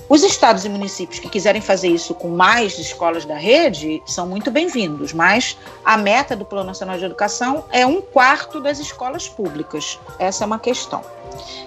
[0.08, 4.50] Os estados e municípios que quiserem fazer isso com mais escolas da rede são muito
[4.50, 9.96] bem-vindos, mas a meta do Plano Nacional de Educação é um quarto das escolas públicas.
[10.18, 11.04] Essa é uma questão.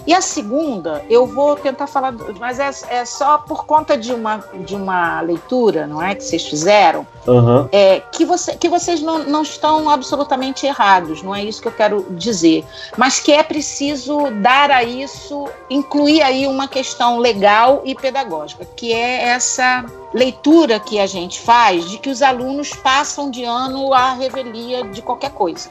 [0.05, 4.43] E a segunda, eu vou tentar falar, mas é, é só por conta de uma,
[4.65, 6.13] de uma leitura, não é?
[6.13, 7.69] Que vocês fizeram, uhum.
[7.71, 11.71] é, que, você, que vocês não, não estão absolutamente errados, não é isso que eu
[11.71, 12.65] quero dizer.
[12.97, 18.91] Mas que é preciso dar a isso, incluir aí uma questão legal e pedagógica, que
[18.91, 24.13] é essa leitura que a gente faz de que os alunos passam de ano à
[24.13, 25.69] revelia de qualquer coisa.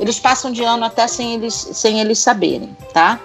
[0.00, 3.20] Eles passam de ano até sem eles, sem eles saberem, tá?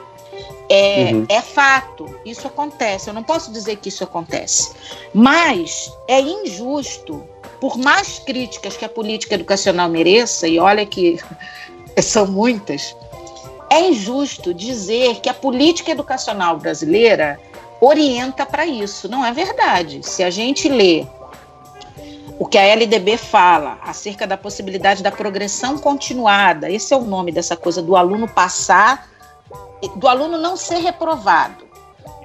[0.69, 1.25] É, uhum.
[1.29, 3.09] é fato, isso acontece.
[3.09, 4.73] Eu não posso dizer que isso acontece.
[5.13, 7.23] Mas é injusto,
[7.61, 11.17] por mais críticas que a política educacional mereça, e olha que
[12.03, 12.95] são muitas,
[13.69, 17.39] é injusto dizer que a política educacional brasileira
[17.79, 19.07] orienta para isso.
[19.07, 20.01] Não é verdade.
[20.03, 21.05] Se a gente lê
[22.38, 27.32] o que a LDB fala acerca da possibilidade da progressão continuada, esse é o nome
[27.32, 29.08] dessa coisa do aluno passar
[29.98, 31.65] do aluno não ser reprovado.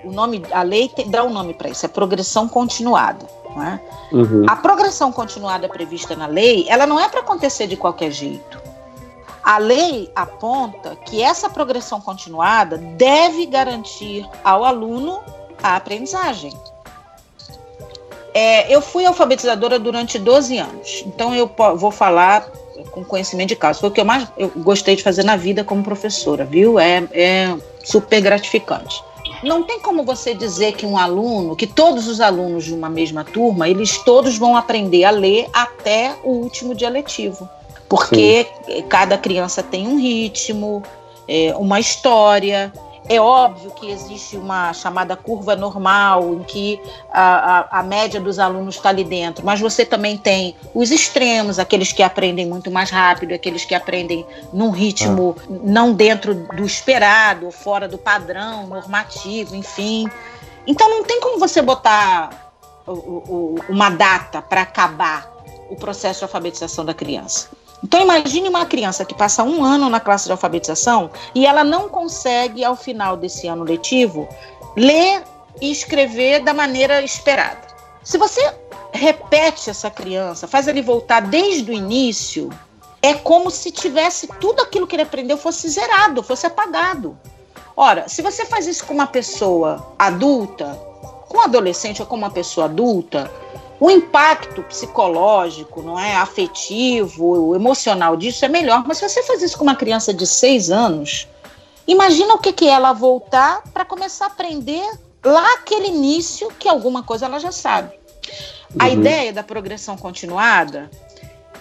[0.04, 3.26] O nome, a lei te, dá um nome para isso, é progressão continuada.
[3.50, 4.14] É?
[4.14, 4.46] Uhum.
[4.48, 8.60] A progressão continuada prevista na lei, ela não é para acontecer de qualquer jeito.
[9.42, 15.20] A lei aponta que essa progressão continuada deve garantir ao aluno
[15.62, 16.52] a aprendizagem.
[18.32, 22.48] É, eu fui alfabetizadora durante 12 anos, então eu vou falar
[22.90, 23.80] com conhecimento de causa.
[23.80, 26.78] Foi o que eu mais eu gostei de fazer na vida como professora, viu?
[26.78, 29.02] É, é super gratificante.
[29.42, 33.24] Não tem como você dizer que um aluno, que todos os alunos de uma mesma
[33.24, 37.48] turma, eles todos vão aprender a ler até o último dia letivo.
[37.88, 38.82] Porque Sim.
[38.82, 40.82] cada criança tem um ritmo,
[41.26, 42.72] é, uma história,
[43.10, 46.80] é óbvio que existe uma chamada curva normal, em que
[47.12, 51.58] a, a, a média dos alunos está ali dentro, mas você também tem os extremos,
[51.58, 55.42] aqueles que aprendem muito mais rápido, aqueles que aprendem num ritmo ah.
[55.64, 60.08] não dentro do esperado, fora do padrão normativo, enfim.
[60.64, 62.52] Então não tem como você botar
[62.86, 65.28] o, o, uma data para acabar
[65.68, 67.48] o processo de alfabetização da criança.
[67.82, 71.88] Então imagine uma criança que passa um ano na classe de alfabetização e ela não
[71.88, 74.28] consegue, ao final desse ano letivo,
[74.76, 75.22] ler
[75.60, 77.68] e escrever da maneira esperada.
[78.02, 78.54] Se você
[78.92, 82.50] repete essa criança, faz ele voltar desde o início,
[83.02, 87.18] é como se tivesse tudo aquilo que ele aprendeu fosse zerado, fosse apagado.
[87.76, 90.78] Ora, se você faz isso com uma pessoa adulta,
[91.28, 93.30] com um adolescente ou com uma pessoa adulta,
[93.80, 98.84] o impacto psicológico, não é, afetivo, emocional disso é melhor.
[98.86, 101.26] Mas se você faz isso com uma criança de seis anos,
[101.88, 104.86] imagina o que que é ela voltar para começar a aprender
[105.24, 107.98] lá aquele início que alguma coisa ela já sabe.
[108.78, 108.92] A uhum.
[108.92, 110.90] ideia da progressão continuada,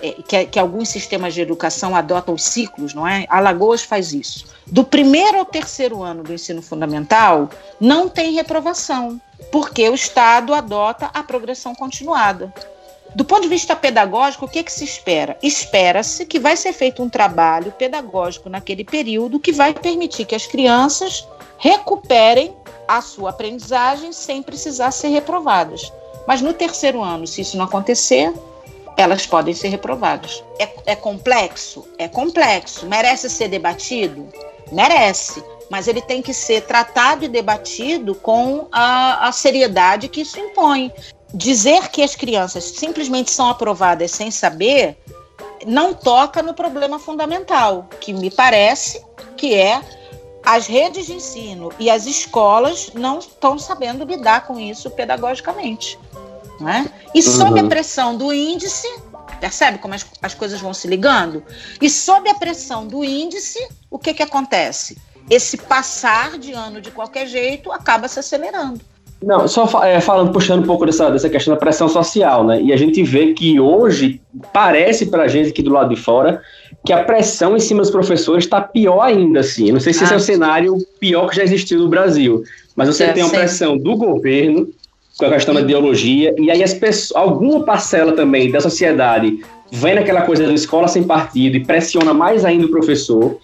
[0.01, 3.25] é, que, que, alguns sistemas de educação adotam os ciclos, não é?
[3.29, 4.45] Alagoas faz isso.
[4.67, 9.19] Do primeiro ao terceiro ano do ensino fundamental, não tem reprovação
[9.51, 12.53] porque o Estado adota a progressão continuada.
[13.15, 15.37] Do ponto de vista pedagógico, o que, que se espera?
[15.41, 20.45] Espera-se que vai ser feito um trabalho pedagógico naquele período que vai permitir que as
[20.45, 22.55] crianças recuperem
[22.87, 25.91] a sua aprendizagem sem precisar ser reprovadas.
[26.27, 28.31] Mas no terceiro ano, se isso não acontecer,
[28.95, 30.43] elas podem ser reprovadas.
[30.59, 31.87] É, é complexo?
[31.97, 32.85] É complexo.
[32.85, 34.27] Merece ser debatido?
[34.71, 40.39] Merece mas ele tem que ser tratado e debatido com a, a seriedade que isso
[40.39, 40.91] impõe.
[41.33, 44.97] Dizer que as crianças simplesmente são aprovadas sem saber
[45.65, 49.03] não toca no problema fundamental, que me parece
[49.35, 49.81] que é
[50.43, 55.99] as redes de ensino e as escolas não estão sabendo lidar com isso pedagogicamente.
[56.59, 56.91] Né?
[57.13, 57.69] E sob a uhum.
[57.69, 58.87] pressão do índice,
[59.39, 61.43] percebe como as, as coisas vão se ligando?
[61.81, 64.97] E sob a pressão do índice, o que, que acontece?
[65.29, 68.79] Esse passar de ano de qualquer jeito acaba se acelerando.
[69.21, 72.61] Não, só é, falando, puxando um pouco dessa, dessa questão da pressão social, né?
[72.61, 74.21] E a gente vê que hoje
[74.53, 76.41] parece para a gente aqui do lado de fora
[76.85, 79.71] que a pressão em cima dos professores está pior ainda, assim.
[79.73, 82.43] não sei se ah, esse é o cenário pior que já existiu no Brasil,
[82.75, 84.69] mas você é, tem uma pressão do governo
[85.17, 89.95] com a questão da ideologia e aí as pessoas, alguma parcela também da sociedade vem
[89.95, 93.37] naquela coisa da escola sem partido e pressiona mais ainda o professor.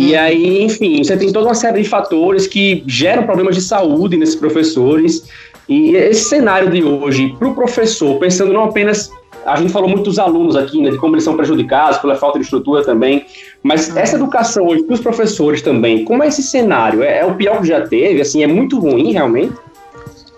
[0.00, 0.18] E uhum.
[0.18, 4.34] aí, enfim, você tem toda uma série de fatores que geram problemas de saúde nesses
[4.34, 5.28] professores.
[5.68, 9.12] E esse cenário de hoje, para o professor, pensando não apenas.
[9.44, 12.38] A gente falou muito dos alunos aqui, né, de como eles são prejudicados pela falta
[12.38, 13.26] de estrutura também,
[13.62, 13.98] mas uhum.
[13.98, 17.02] essa educação hoje para os professores também, como é esse cenário?
[17.02, 18.20] É, é, o pior que já teve?
[18.20, 19.54] Assim, é muito ruim realmente?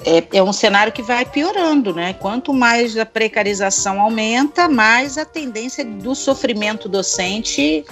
[0.05, 2.15] É, é um cenário que vai piorando, né?
[2.15, 7.85] Quanto mais a precarização aumenta, mais a tendência do sofrimento docente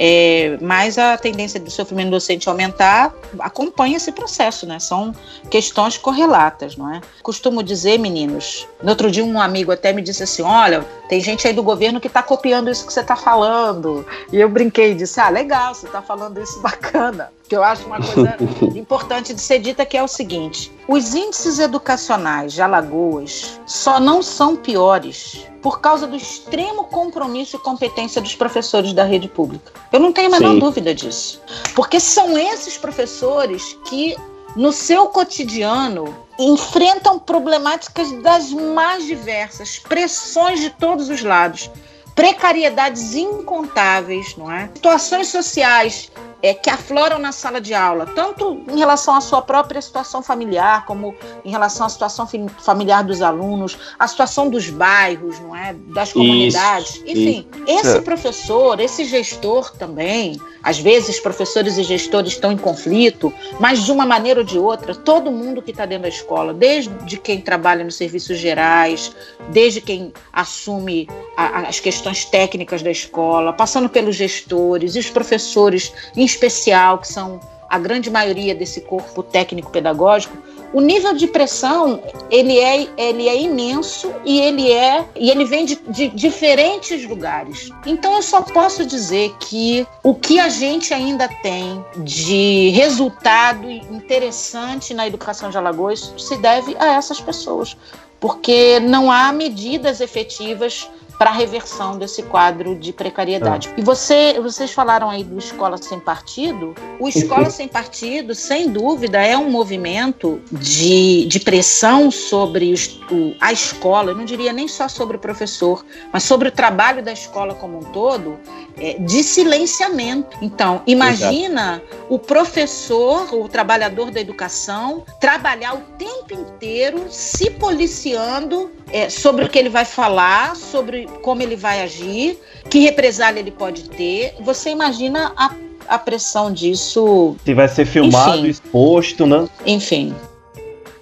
[0.00, 4.78] é, mais a tendência do sofrimento docente aumentar acompanha esse processo, né?
[4.78, 5.12] São
[5.50, 7.00] questões correlatas, não é?
[7.20, 11.48] Costumo dizer, meninos, no outro dia um amigo até me disse assim, olha, tem gente
[11.48, 14.06] aí do governo que está copiando isso que você está falando.
[14.32, 17.32] E eu brinquei e disse, ah, legal, você está falando isso bacana.
[17.48, 18.36] Que eu acho uma coisa
[18.78, 24.22] importante de ser dita que é o seguinte: os índices educacionais de Alagoas só não
[24.22, 29.72] são piores por causa do extremo compromisso e competência dos professores da rede pública.
[29.92, 30.58] Eu não tenho a menor Sim.
[30.58, 31.40] dúvida disso.
[31.74, 34.14] Porque são esses professores que,
[34.54, 41.70] no seu cotidiano, enfrentam problemáticas das mais diversas, pressões de todos os lados,
[42.18, 44.68] precariedades incontáveis, não é?
[44.74, 46.10] Situações sociais
[46.42, 50.84] é, que afloram na sala de aula, tanto em relação à sua própria situação familiar,
[50.86, 52.26] como em relação à situação
[52.58, 57.86] familiar dos alunos, a situação dos bairros, não é, das comunidades, isso, enfim, isso.
[57.86, 63.90] esse professor, esse gestor também, às vezes professores e gestores estão em conflito, mas de
[63.90, 67.84] uma maneira ou de outra, todo mundo que está dentro da escola, desde quem trabalha
[67.84, 69.12] nos serviços gerais,
[69.48, 75.10] desde quem assume a, as questões questões técnicas da escola, passando pelos gestores e os
[75.10, 80.36] professores, em especial, que são a grande maioria desse corpo técnico pedagógico,
[80.72, 85.64] o nível de pressão ele é, ele é imenso e ele é e ele vem
[85.64, 87.70] de, de, diferentes lugares.
[87.86, 94.92] Então eu só posso dizer que o que a gente ainda tem de resultado interessante
[94.92, 97.74] na educação de Alagoas se deve a essas pessoas,
[98.20, 100.88] porque não há medidas efetivas
[101.18, 103.68] para a reversão desse quadro de precariedade.
[103.76, 103.80] É.
[103.80, 106.74] E você, vocês falaram aí do Escola Sem Partido.
[107.00, 112.72] O Escola Sem Partido, sem dúvida, é um movimento de, de pressão sobre
[113.10, 117.02] o, a escola, eu não diria nem só sobre o professor, mas sobre o trabalho
[117.02, 118.38] da escola como um todo,
[118.76, 120.36] é, de silenciamento.
[120.40, 122.06] Então, imagina Exato.
[122.08, 129.48] o professor, o trabalhador da educação, trabalhar o tempo inteiro se policiando é, sobre o
[129.48, 132.38] que ele vai falar, sobre como ele vai agir,
[132.70, 134.34] que represália ele pode ter.
[134.40, 135.50] Você imagina a,
[135.88, 137.36] a pressão disso.
[137.44, 138.48] Se vai ser filmado, Enfim.
[138.48, 139.48] exposto, né?
[139.66, 140.14] Enfim.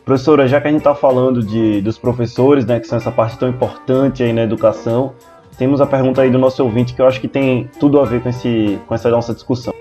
[0.04, 3.36] Professora, já que a gente está falando de, dos professores, né, que são essa parte
[3.38, 5.12] tão importante aí na educação,
[5.59, 8.22] temos a pergunta aí do nosso ouvinte que eu acho que tem tudo a ver
[8.22, 9.74] com, esse, com essa nossa discussão.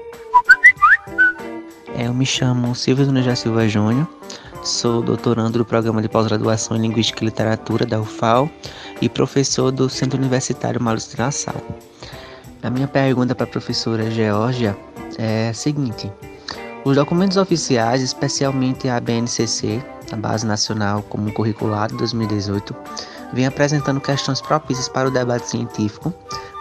[1.97, 4.07] É, eu me chamo Silvio Nunes Silva Júnior,
[4.65, 8.49] sou doutorando do programa de pós-graduação em Linguística e Literatura da UFAL
[8.99, 11.55] e professor do Centro Universitário Maurício Nassau.
[12.63, 14.75] A minha pergunta para a professora Georgia
[15.19, 16.11] é a seguinte:
[16.83, 22.75] os documentos oficiais, especialmente a BNCC, a Base Nacional Comum Curricular de 2018,
[23.33, 26.11] vem apresentando questões propícias para o debate científico,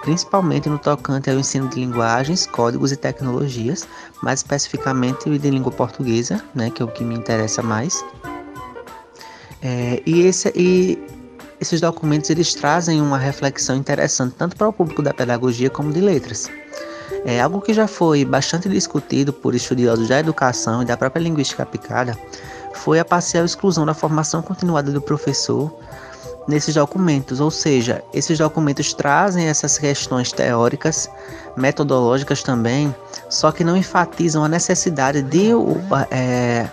[0.04, 3.88] principalmente no tocante ao ensino de linguagens, códigos e tecnologias,
[4.22, 8.04] mais especificamente de língua portuguesa, né, que é o que me interessa mais.
[9.62, 10.98] É, e, esse, e
[11.58, 16.02] esses documentos eles trazem uma reflexão interessante tanto para o público da pedagogia como de
[16.02, 16.50] letras.
[17.24, 21.62] É algo que já foi bastante discutido por estudiosos da educação e da própria linguística
[21.62, 22.18] aplicada
[22.74, 25.74] foi a parcial exclusão da formação continuada do professor
[26.46, 31.08] nesses documentos, ou seja, esses documentos trazem essas questões teóricas,
[31.56, 32.94] metodológicas também,
[33.28, 35.50] só que não enfatizam a necessidade de
[36.10, 36.68] é,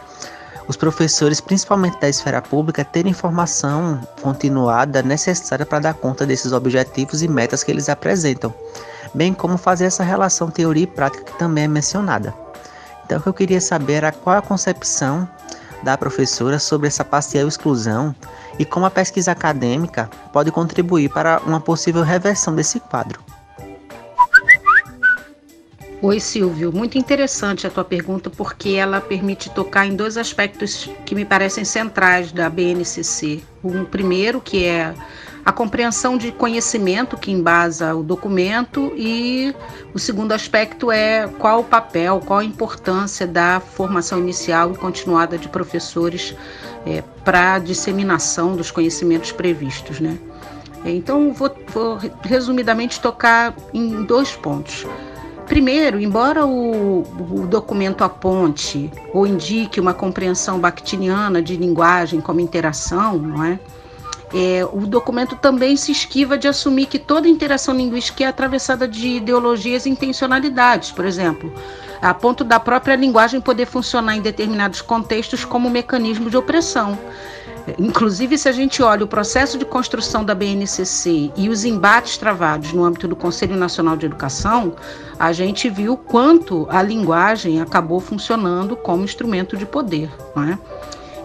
[0.67, 7.22] os professores, principalmente da esfera pública, terem informação continuada necessária para dar conta desses objetivos
[7.22, 8.53] e metas que eles apresentam,
[9.13, 12.34] bem como fazer essa relação teoria e prática que também é mencionada.
[13.05, 15.28] Então, o que eu queria saber era qual a concepção
[15.84, 18.15] da professora sobre essa parcial exclusão
[18.59, 23.19] e como a pesquisa acadêmica pode contribuir para uma possível reversão desse quadro.
[26.03, 26.73] Oi, Silvio.
[26.73, 31.63] Muito interessante a tua pergunta, porque ela permite tocar em dois aspectos que me parecem
[31.63, 33.43] centrais da BNCC.
[33.63, 34.95] Um primeiro, que é
[35.45, 39.55] a compreensão de conhecimento que embasa o documento, e
[39.93, 45.37] o segundo aspecto é qual o papel, qual a importância da formação inicial e continuada
[45.37, 46.35] de professores
[46.85, 49.99] é, para a disseminação dos conhecimentos previstos.
[49.99, 50.17] Né?
[50.85, 54.85] Então, vou, vou resumidamente tocar em dois pontos.
[55.45, 63.17] Primeiro, embora o, o, documento aponte ou indique uma compreensão bakhtiniana de linguagem como interação,
[63.17, 63.59] não é?
[64.34, 64.65] É?
[64.71, 69.86] o documento também se esquiva de assumir que toda interação linguística é atravessada de ideologias
[69.86, 71.53] e intencionalidades, por exemplo,
[72.01, 76.97] a ponto da própria linguagem poder funcionar em determinados contextos como mecanismo de opressão.
[77.77, 82.73] Inclusive, se a gente olha o processo de construção da BNCC e os embates travados
[82.73, 84.73] no âmbito do Conselho Nacional de Educação,
[85.19, 90.09] a gente viu quanto a linguagem acabou funcionando como instrumento de poder.
[90.36, 90.57] Não é?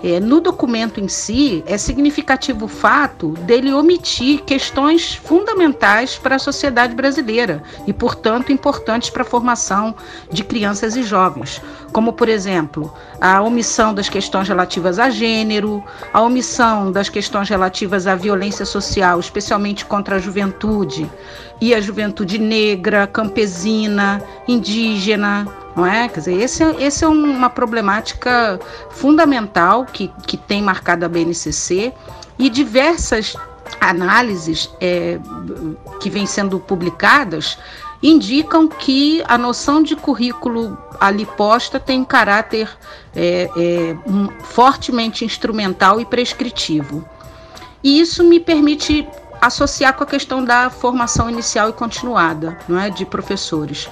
[0.08, 6.38] É, no documento em si, é significativo o fato dele omitir questões fundamentais para a
[6.38, 9.96] sociedade brasileira e, portanto, importantes para a formação
[10.30, 11.60] de crianças e jovens,
[11.96, 12.92] como, por exemplo,
[13.22, 15.82] a omissão das questões relativas a gênero,
[16.12, 21.10] a omissão das questões relativas à violência social, especialmente contra a juventude,
[21.58, 26.06] e a juventude negra, campesina, indígena, não é?
[26.06, 31.94] Quer dizer, esse é, esse é uma problemática fundamental que, que tem marcado a BNCC
[32.38, 33.34] e diversas
[33.80, 35.18] análises é,
[35.98, 37.56] que vêm sendo publicadas
[38.02, 42.68] indicam que a noção de currículo ali posta tem caráter
[43.14, 47.06] é, é, um, fortemente instrumental e prescritivo.
[47.82, 49.06] E isso me permite
[49.40, 53.88] associar com a questão da formação inicial e continuada não é, de professores.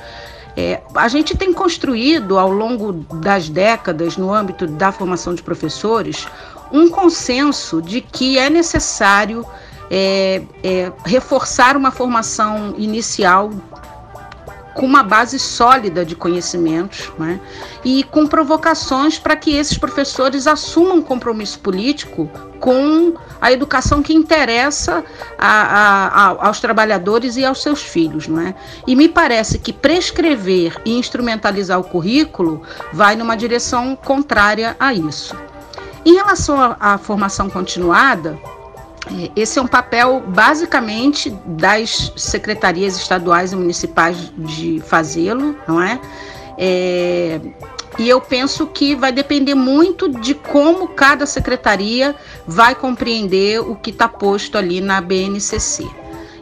[0.56, 6.28] É, a gente tem construído ao longo das décadas, no âmbito da formação de professores,
[6.72, 9.44] um consenso de que é necessário
[9.90, 13.50] é, é, reforçar uma formação inicial
[14.74, 17.40] com uma base sólida de conhecimentos né?
[17.84, 24.12] e com provocações para que esses professores assumam um compromisso político com a educação que
[24.12, 25.04] interessa
[25.38, 28.26] a, a, aos trabalhadores e aos seus filhos.
[28.26, 28.54] Não é?
[28.86, 32.62] E me parece que prescrever e instrumentalizar o currículo
[32.92, 35.36] vai numa direção contrária a isso.
[36.04, 38.38] Em relação à formação continuada,
[39.36, 46.00] esse é um papel basicamente das secretarias estaduais e municipais de fazê-lo, não é?
[46.56, 47.40] é?
[47.98, 52.14] E eu penso que vai depender muito de como cada secretaria
[52.46, 55.86] vai compreender o que está posto ali na BNCC.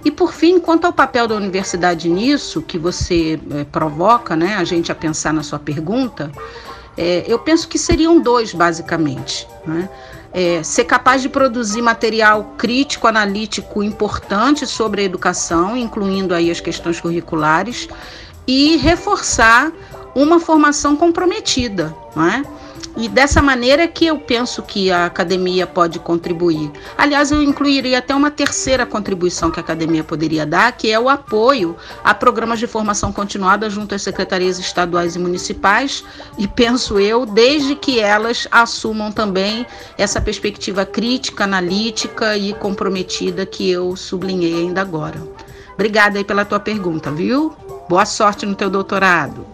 [0.04, 4.64] E por fim, quanto ao papel da universidade nisso, que você é, provoca, né, a
[4.64, 6.32] gente a pensar na sua pergunta,
[6.96, 9.46] é, eu penso que seriam dois, basicamente.
[9.64, 9.88] Né?
[10.32, 16.60] É, ser capaz de produzir material crítico, analítico importante sobre a educação, incluindo aí as
[16.60, 17.88] questões curriculares,
[18.46, 19.70] e reforçar
[20.14, 22.42] uma formação comprometida, não é?
[22.96, 26.70] E dessa maneira que eu penso que a academia pode contribuir.
[26.96, 31.08] Aliás, eu incluiria até uma terceira contribuição que a academia poderia dar, que é o
[31.08, 31.74] apoio
[32.04, 36.04] a programas de formação continuada junto às secretarias estaduais e municipais,
[36.36, 39.66] e penso eu, desde que elas assumam também
[39.96, 45.20] essa perspectiva crítica, analítica e comprometida que eu sublinhei ainda agora.
[45.74, 47.54] Obrigada aí pela tua pergunta, viu?
[47.88, 49.46] Boa sorte no teu doutorado.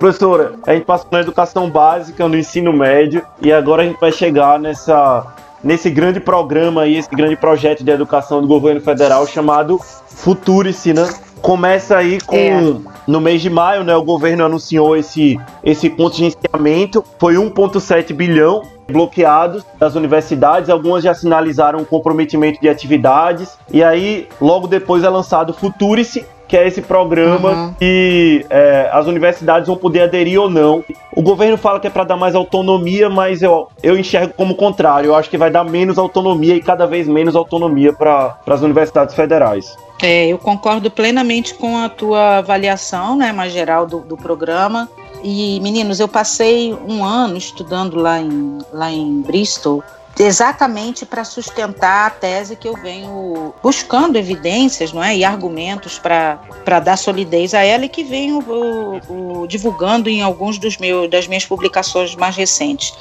[0.00, 4.10] Professora, a gente passou na educação básica, no ensino médio, e agora a gente vai
[4.10, 5.26] chegar nessa,
[5.62, 11.06] nesse grande programa aí, esse grande projeto de educação do governo federal chamado Futurice, né?
[11.42, 12.34] Começa aí com.
[12.34, 12.76] É.
[13.06, 13.94] No mês de maio, né?
[13.94, 17.04] O governo anunciou esse, esse contingenciamento.
[17.18, 24.66] Foi 1,7 bilhão bloqueados das universidades, algumas já sinalizaram comprometimento de atividades, e aí logo
[24.66, 27.74] depois é lançado Futurice, que é esse programa uhum.
[27.74, 30.84] que é, as universidades vão poder aderir ou não.
[31.14, 35.10] O governo fala que é para dar mais autonomia, mas eu, eu enxergo como contrário.
[35.10, 39.14] Eu acho que vai dar menos autonomia e cada vez menos autonomia para as universidades
[39.14, 39.76] federais.
[40.02, 44.88] É, eu concordo plenamente com a tua avaliação, né, mais geral do, do programa.
[45.22, 49.84] E, meninos, eu passei um ano estudando lá em, lá em Bristol
[50.22, 56.80] exatamente para sustentar a tese que eu venho buscando evidências não é, e argumentos para
[56.80, 61.26] dar solidez a ela e que venho o, o, divulgando em alguns dos meus, das
[61.26, 62.94] minhas publicações mais recentes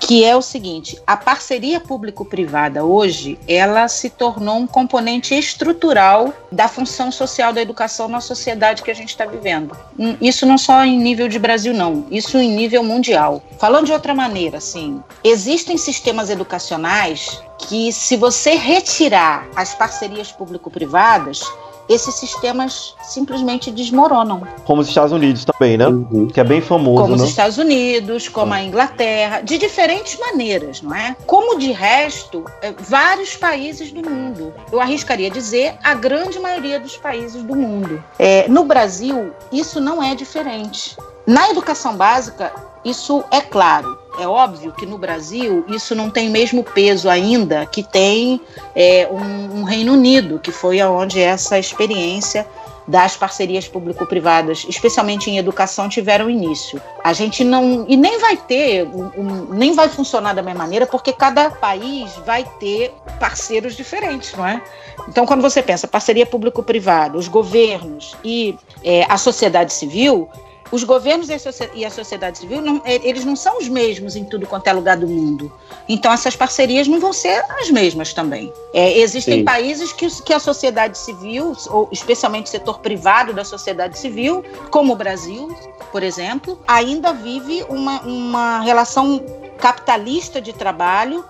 [0.00, 6.66] que é o seguinte: a parceria público-privada hoje ela se tornou um componente estrutural da
[6.66, 9.76] função social da educação na sociedade que a gente está vivendo.
[9.98, 12.06] Hum, isso não só em nível de Brasil, não.
[12.10, 13.42] Isso em nível mundial.
[13.58, 21.42] Falando de outra maneira, assim, existem sistemas educacionais que, se você retirar as parcerias público-privadas,
[21.90, 24.42] esses sistemas simplesmente desmoronam.
[24.64, 25.88] Como os Estados Unidos também, né?
[25.88, 26.28] Uhum.
[26.28, 27.02] Que é bem famoso.
[27.02, 27.22] Como né?
[27.24, 31.16] os Estados Unidos, como a Inglaterra, de diferentes maneiras, não é?
[31.26, 34.54] Como de resto, é, vários países do mundo.
[34.70, 38.02] Eu arriscaria dizer a grande maioria dos países do mundo.
[38.18, 40.96] É, no Brasil, isso não é diferente.
[41.26, 42.52] Na educação básica,
[42.84, 43.98] isso é claro.
[44.20, 48.38] É óbvio que no Brasil isso não tem o mesmo peso ainda que tem
[48.76, 52.46] é, um, um, Reino Unido, que foi aonde essa experiência
[52.86, 56.82] das parcerias público-privadas, especialmente em educação, tiveram início.
[57.02, 61.14] A gente não e nem vai ter, um, nem vai funcionar da mesma maneira, porque
[61.14, 64.60] cada país vai ter parceiros diferentes, não é?
[65.08, 68.54] Então, quando você pensa parceria público-privada, os governos e
[68.84, 70.28] é, a sociedade civil,
[70.70, 71.28] os governos
[71.74, 74.72] e a sociedade civil, não, é, eles não são os mesmos em tudo quanto é
[74.72, 75.52] lugar do mundo.
[75.88, 78.52] Então, essas parcerias não vão ser as mesmas também.
[78.72, 79.44] É, existem Sim.
[79.44, 84.92] países que, que a sociedade civil, ou especialmente o setor privado da sociedade civil, como
[84.92, 85.52] o Brasil,
[85.90, 89.20] por exemplo, ainda vive uma, uma relação
[89.58, 91.24] capitalista de trabalho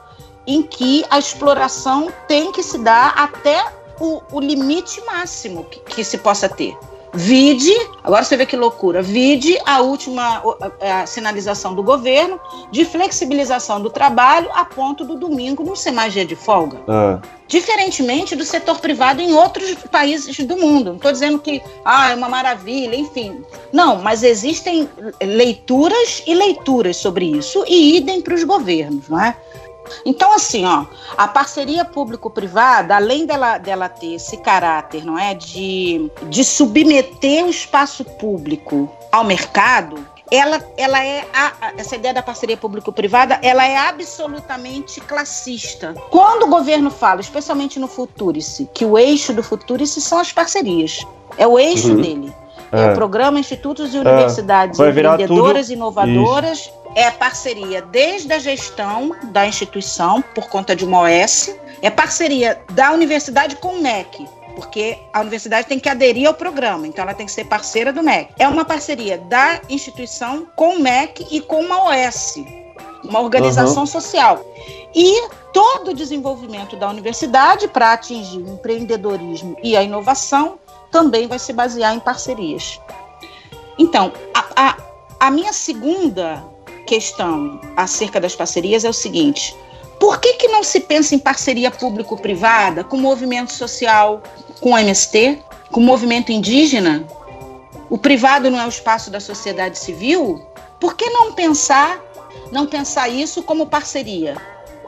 [0.46, 3.64] em que a exploração tem que se dar até
[3.98, 6.76] o, o limite máximo que, que se possa ter.
[7.12, 10.42] Vide, agora você vê que loucura, vide a última
[10.80, 12.38] a, a sinalização do governo
[12.70, 16.78] de flexibilização do trabalho a ponto do domingo não ser mais dia de folga.
[16.86, 17.20] Ah.
[17.48, 20.90] Diferentemente do setor privado em outros países do mundo.
[20.90, 23.42] Não estou dizendo que ah, é uma maravilha, enfim.
[23.72, 24.88] Não, mas existem
[25.20, 29.36] leituras e leituras sobre isso e idem para os governos, não é?
[30.04, 30.86] Então, assim, ó,
[31.16, 37.50] a parceria público-privada, além dela, dela ter esse caráter, não é, de, de submeter o
[37.50, 43.76] espaço público ao mercado, ela, ela é a, essa ideia da parceria público-privada, ela é
[43.76, 45.94] absolutamente classista.
[46.10, 51.04] Quando o governo fala, especialmente no Futurice, que o eixo do Futurice são as parcerias,
[51.36, 52.00] é o eixo uhum.
[52.00, 52.39] dele.
[52.72, 52.82] É.
[52.82, 52.90] é.
[52.92, 54.00] o programa Institutos e é.
[54.00, 54.88] Universidades é.
[54.88, 55.76] Empreendedoras tudo...
[55.76, 56.58] Inovadoras.
[56.58, 56.80] Isso.
[56.94, 62.60] É a parceria desde a gestão da instituição, por conta de uma OS, é parceria
[62.72, 67.14] da universidade com o MEC, porque a universidade tem que aderir ao programa, então ela
[67.14, 68.32] tem que ser parceira do MEC.
[68.38, 72.42] É uma parceria da instituição com o MEC e com uma OS,
[73.04, 73.86] uma organização uhum.
[73.86, 74.44] social.
[74.92, 80.58] E todo o desenvolvimento da universidade para atingir o empreendedorismo e a inovação
[80.90, 82.80] também vai se basear em parcerias.
[83.78, 84.76] Então, a, a,
[85.20, 86.44] a minha segunda
[86.86, 89.56] questão acerca das parcerias é o seguinte:
[89.98, 94.22] por que, que não se pensa em parceria público-privada com o movimento social,
[94.60, 95.38] com o MST,
[95.70, 97.06] com o movimento indígena?
[97.88, 100.44] O privado não é o espaço da sociedade civil?
[100.78, 102.00] Por que não pensar,
[102.50, 104.36] não pensar isso como parceria?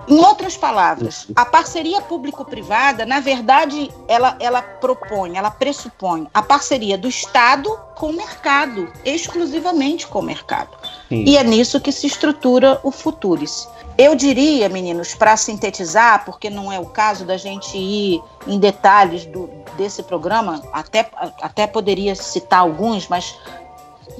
[0.08, 6.98] Em outras palavras, a parceria público-privada, na verdade, ela, ela propõe, ela pressupõe a parceria
[6.98, 10.70] do Estado com o mercado, exclusivamente com o mercado.
[11.08, 11.24] Sim.
[11.26, 13.68] E é nisso que se estrutura o Futuris.
[13.96, 19.24] Eu diria, meninos, para sintetizar, porque não é o caso da gente ir em detalhes
[19.26, 21.08] do, desse programa, até,
[21.40, 23.38] até poderia citar alguns, mas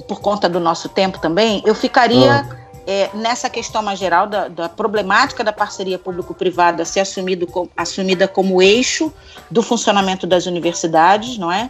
[0.07, 2.47] por conta do nosso tempo também, eu ficaria.
[2.49, 7.69] Ah é, nessa questão mais geral da, da problemática da parceria público-privada ser assumido com,
[7.75, 9.13] assumida como eixo
[9.49, 11.69] do funcionamento das universidades, não é?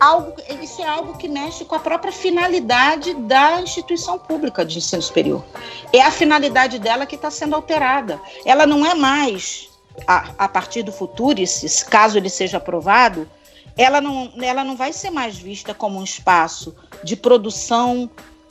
[0.00, 5.02] Algo, isso é algo que mexe com a própria finalidade da instituição pública de ensino
[5.02, 5.44] superior.
[5.92, 8.20] É a finalidade dela que está sendo alterada.
[8.44, 9.68] Ela não é mais,
[10.06, 13.28] a, a partir do Futuris, caso ele seja aprovado,
[13.76, 18.10] ela não, ela não vai ser mais vista como um espaço de produção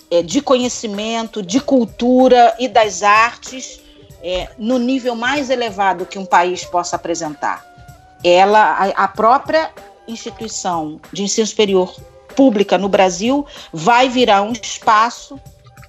[0.09, 3.81] é, de conhecimento, de cultura e das artes
[4.23, 7.65] é, no nível mais elevado que um país possa apresentar.
[8.23, 9.71] Ela, a, a própria
[10.07, 11.95] instituição de ensino superior
[12.35, 15.39] pública no Brasil vai virar um espaço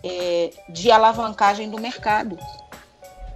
[0.03, 2.39] é, de alavancagem do mercado.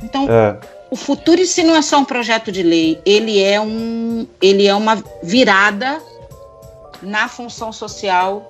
[0.02, 0.58] Então, é.
[0.90, 4.74] o futuro se não é só um projeto de lei, ele é um, ele é
[4.74, 6.02] uma virada
[7.02, 8.48] na função social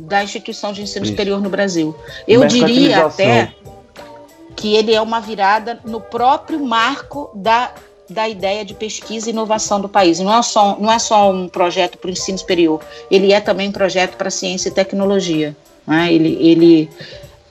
[0.00, 1.12] da instituição de ensino Isso.
[1.12, 1.94] superior no Brasil.
[2.26, 3.54] Eu diria até
[4.56, 7.72] que ele é uma virada no próprio marco da,
[8.08, 10.20] da ideia de pesquisa e inovação do país.
[10.20, 12.80] Não é só, não é só um projeto para o ensino superior,
[13.10, 15.56] ele é também um projeto para ciência e tecnologia.
[15.86, 16.12] Né?
[16.12, 16.90] Ele, ele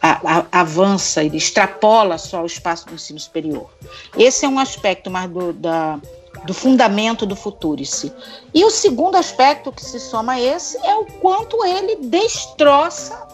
[0.01, 3.69] a, a, avança, ele extrapola só o espaço do ensino superior.
[4.17, 5.99] Esse é um aspecto mais do, da,
[6.45, 8.11] do fundamento do Futurice.
[8.53, 13.27] E o segundo aspecto que se soma a esse é o quanto ele destroça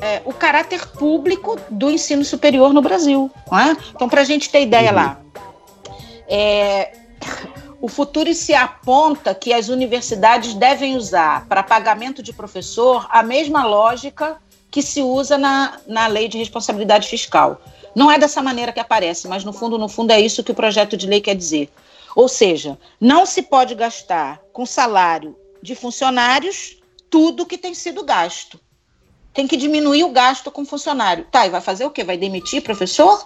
[0.00, 3.30] é, o caráter público do ensino superior no Brasil.
[3.52, 3.76] É?
[3.94, 4.96] Então, para a gente ter ideia uhum.
[4.96, 5.20] lá,
[6.28, 6.92] é,
[7.80, 14.38] o Futurice aponta que as universidades devem usar para pagamento de professor a mesma lógica
[14.70, 17.60] que se usa na, na lei de responsabilidade fiscal.
[17.94, 20.54] Não é dessa maneira que aparece, mas no fundo, no fundo, é isso que o
[20.54, 21.70] projeto de lei quer dizer.
[22.14, 28.58] Ou seja, não se pode gastar com salário de funcionários tudo que tem sido gasto.
[29.34, 31.24] Tem que diminuir o gasto com funcionário.
[31.30, 32.02] Tá, e vai fazer o quê?
[32.02, 33.24] Vai demitir professor?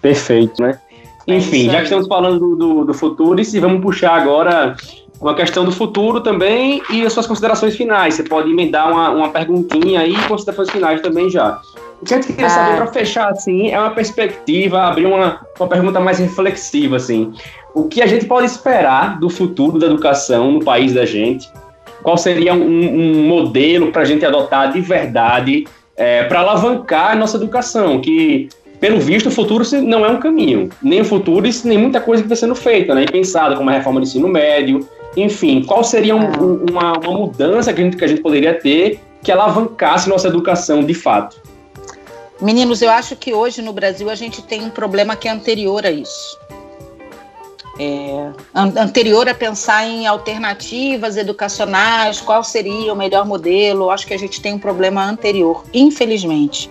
[0.00, 0.80] Perfeito, né?
[1.26, 4.76] É Enfim, já que estamos falando do, do, futuro, e vamos puxar agora
[5.20, 8.14] uma questão do futuro também e as suas considerações finais.
[8.14, 11.60] Você pode emendar uma, uma perguntinha aí e considerações finais também já.
[12.00, 12.76] O que a gente queria saber ah.
[12.76, 17.32] para fechar assim é uma perspectiva, abrir uma, uma pergunta mais reflexiva assim
[17.76, 21.46] o que a gente pode esperar do futuro da educação no país da gente?
[22.02, 27.14] Qual seria um, um modelo para a gente adotar de verdade é, para alavancar a
[27.14, 28.00] nossa educação?
[28.00, 28.48] Que,
[28.80, 30.70] pelo visto, o futuro não é um caminho.
[30.82, 33.02] Nem o futuro, nem muita coisa que está sendo feita, né?
[33.02, 34.88] E pensada, como a reforma do ensino médio.
[35.14, 36.38] Enfim, qual seria um, é.
[36.38, 40.28] um, uma, uma mudança que a, gente, que a gente poderia ter que alavancasse nossa
[40.28, 41.42] educação de fato?
[42.40, 45.84] Meninos, eu acho que hoje no Brasil a gente tem um problema que é anterior
[45.84, 46.38] a isso
[47.78, 53.90] é, anterior a pensar em alternativas educacionais, qual seria o melhor modelo.
[53.90, 56.70] Acho que a gente tem um problema anterior, infelizmente.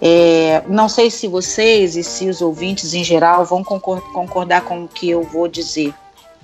[0.00, 4.88] É, não sei se vocês e se os ouvintes em geral vão concordar com o
[4.88, 5.92] que eu vou dizer.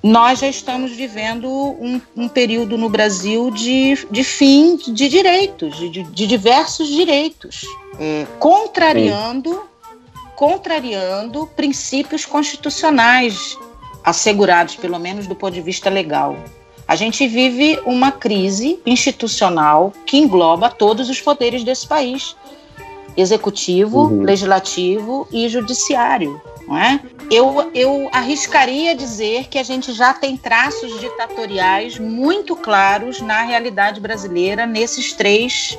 [0.02, 6.02] Nós já estamos vivendo um, um período no Brasil de, de fim de direitos, de,
[6.02, 7.64] de diversos direitos,
[7.98, 9.73] é, contrariando Sim
[10.36, 13.56] contrariando princípios constitucionais
[14.04, 16.36] assegurados, pelo menos do ponto de vista legal.
[16.86, 22.36] A gente vive uma crise institucional que engloba todos os poderes desse país:
[23.16, 24.22] executivo, uhum.
[24.22, 26.40] legislativo e judiciário.
[26.66, 26.98] Não é?
[27.30, 34.00] eu, eu arriscaria dizer que a gente já tem traços ditatoriais muito claros na realidade
[34.00, 35.78] brasileira nesses três,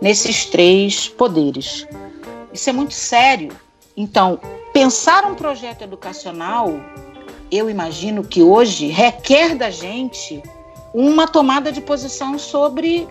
[0.00, 1.86] nesses três poderes.
[2.52, 3.50] Isso é muito sério.
[3.96, 4.38] Então,
[4.72, 6.80] pensar um projeto educacional
[7.52, 10.42] eu imagino que hoje requer da gente
[10.94, 13.06] uma tomada de posição sobre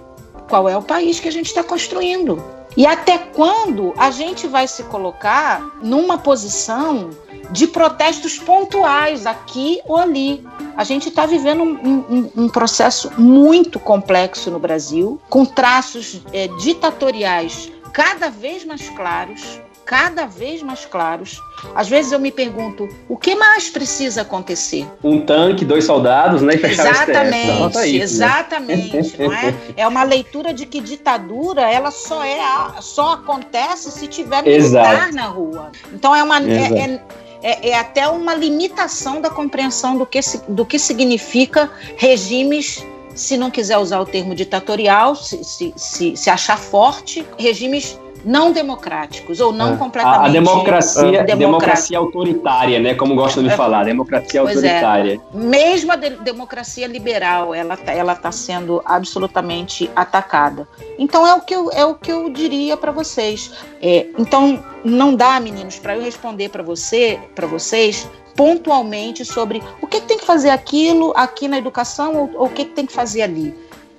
[0.49, 2.43] qual é o país que a gente está construindo.
[2.75, 7.11] E até quando a gente vai se colocar numa posição
[7.51, 10.43] de protestos pontuais aqui ou ali.
[10.75, 11.75] A gente está vivendo um,
[12.09, 19.59] um, um, processo muito complexo no Brasil, com traços é, ditatoriais cada vez mais claros,
[19.91, 21.43] cada vez mais claros.
[21.75, 24.87] Às vezes eu me pergunto, o que mais precisa acontecer?
[25.03, 26.53] Um tanque, dois soldados, né?
[26.55, 29.27] E fechar exatamente, o isso, exatamente, né?
[29.27, 29.53] não é?
[29.75, 32.39] É uma leitura de que ditadura ela só é
[32.79, 35.13] só acontece se tiver militar Exato.
[35.13, 35.71] na rua.
[35.91, 37.01] Então é uma é, é,
[37.43, 42.81] é, é, até uma limitação da compreensão do que, do que significa regimes
[43.13, 48.51] se não quiser usar o termo ditatorial, se, se, se, se achar forte, regimes não
[48.51, 49.77] democráticos ou não é.
[49.77, 50.21] completamente.
[50.21, 52.93] A, a democracia, democracia autoritária, né?
[52.95, 53.57] Como gostam de é.
[53.57, 54.69] falar, democracia pois é.
[54.69, 55.21] autoritária.
[55.33, 55.37] É.
[55.37, 60.67] Mesmo a de, democracia liberal, ela tá, ela está sendo absolutamente atacada.
[60.97, 63.51] Então é o que eu, é o que eu diria para vocês.
[63.81, 69.87] É, então não dá, meninos, para eu responder para você, para vocês pontualmente sobre o
[69.87, 72.85] que, que, tem que fazer aquilo aqui na educação ou, ou o que, que tem
[72.85, 73.53] que fazer ali.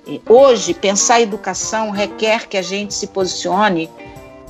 [0.07, 3.89] É, hoje, pensar educação requer que a gente se posicione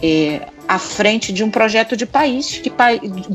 [0.04, 2.58] é, à frente de um projeto de país.
[2.58, 2.90] Que, pa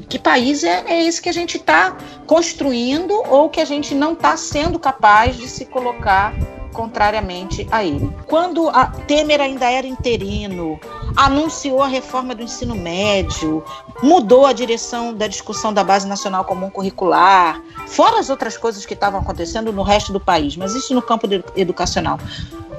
[0.08, 1.96] que país é, é, esse que a gente está
[2.26, 6.34] construindo ou que a gente não está sendo capaz de se colocar
[6.72, 8.08] contrariamente a ele.
[8.26, 10.78] Quando a Temer ainda era interino,
[11.16, 13.64] anunciou a reforma do ensino médio,
[14.00, 18.94] mudou a direção da discussão da Base Nacional Comum Curricular, fora as outras coisas que
[18.94, 22.20] estavam acontecendo no resto do país, mas isso no campo educacional.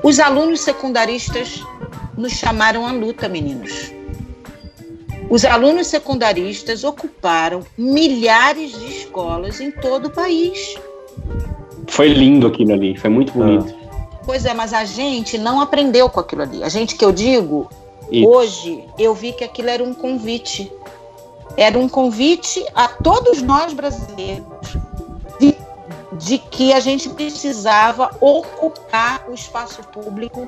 [0.02, 1.62] Os alunos secundaristas
[2.18, 3.92] nos chamaram à luta, meninos.
[5.30, 10.76] Os alunos secundaristas ocuparam milhares de escolas em todo o país.
[11.88, 13.76] Foi lindo aquilo ali, foi muito bonito.
[14.26, 16.64] Pois é, mas a gente não aprendeu com aquilo ali.
[16.64, 17.70] A gente que eu digo,
[18.10, 18.28] Isso.
[18.28, 20.72] hoje eu vi que aquilo era um convite.
[21.58, 24.46] Era um convite a todos nós brasileiros
[26.20, 30.48] de que a gente precisava ocupar o espaço público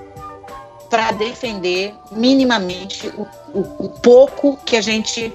[0.90, 3.26] para defender minimamente o,
[3.58, 5.34] o, o pouco que a gente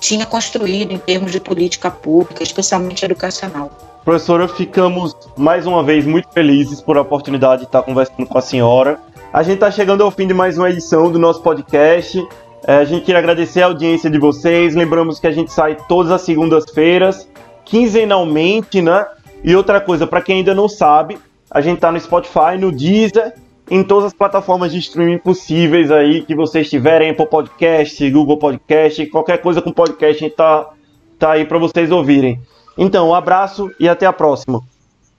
[0.00, 3.70] tinha construído em termos de política pública, especialmente educacional.
[4.04, 8.42] Professora, ficamos mais uma vez muito felizes por a oportunidade de estar conversando com a
[8.42, 9.00] senhora.
[9.32, 12.20] A gente está chegando ao fim de mais uma edição do nosso podcast.
[12.66, 14.74] É, a gente queria agradecer a audiência de vocês.
[14.74, 17.28] Lembramos que a gente sai todas as segundas-feiras,
[17.64, 19.06] quinzenalmente, né?
[19.42, 21.18] E outra coisa, para quem ainda não sabe,
[21.50, 23.34] a gente está no Spotify, no Deezer
[23.70, 29.06] em todas as plataformas de streaming possíveis aí que vocês tiverem, Apple Podcast, Google Podcast,
[29.06, 30.70] qualquer coisa com podcast a gente tá,
[31.18, 32.40] tá aí para vocês ouvirem.
[32.78, 34.62] Então, um abraço e até a próxima.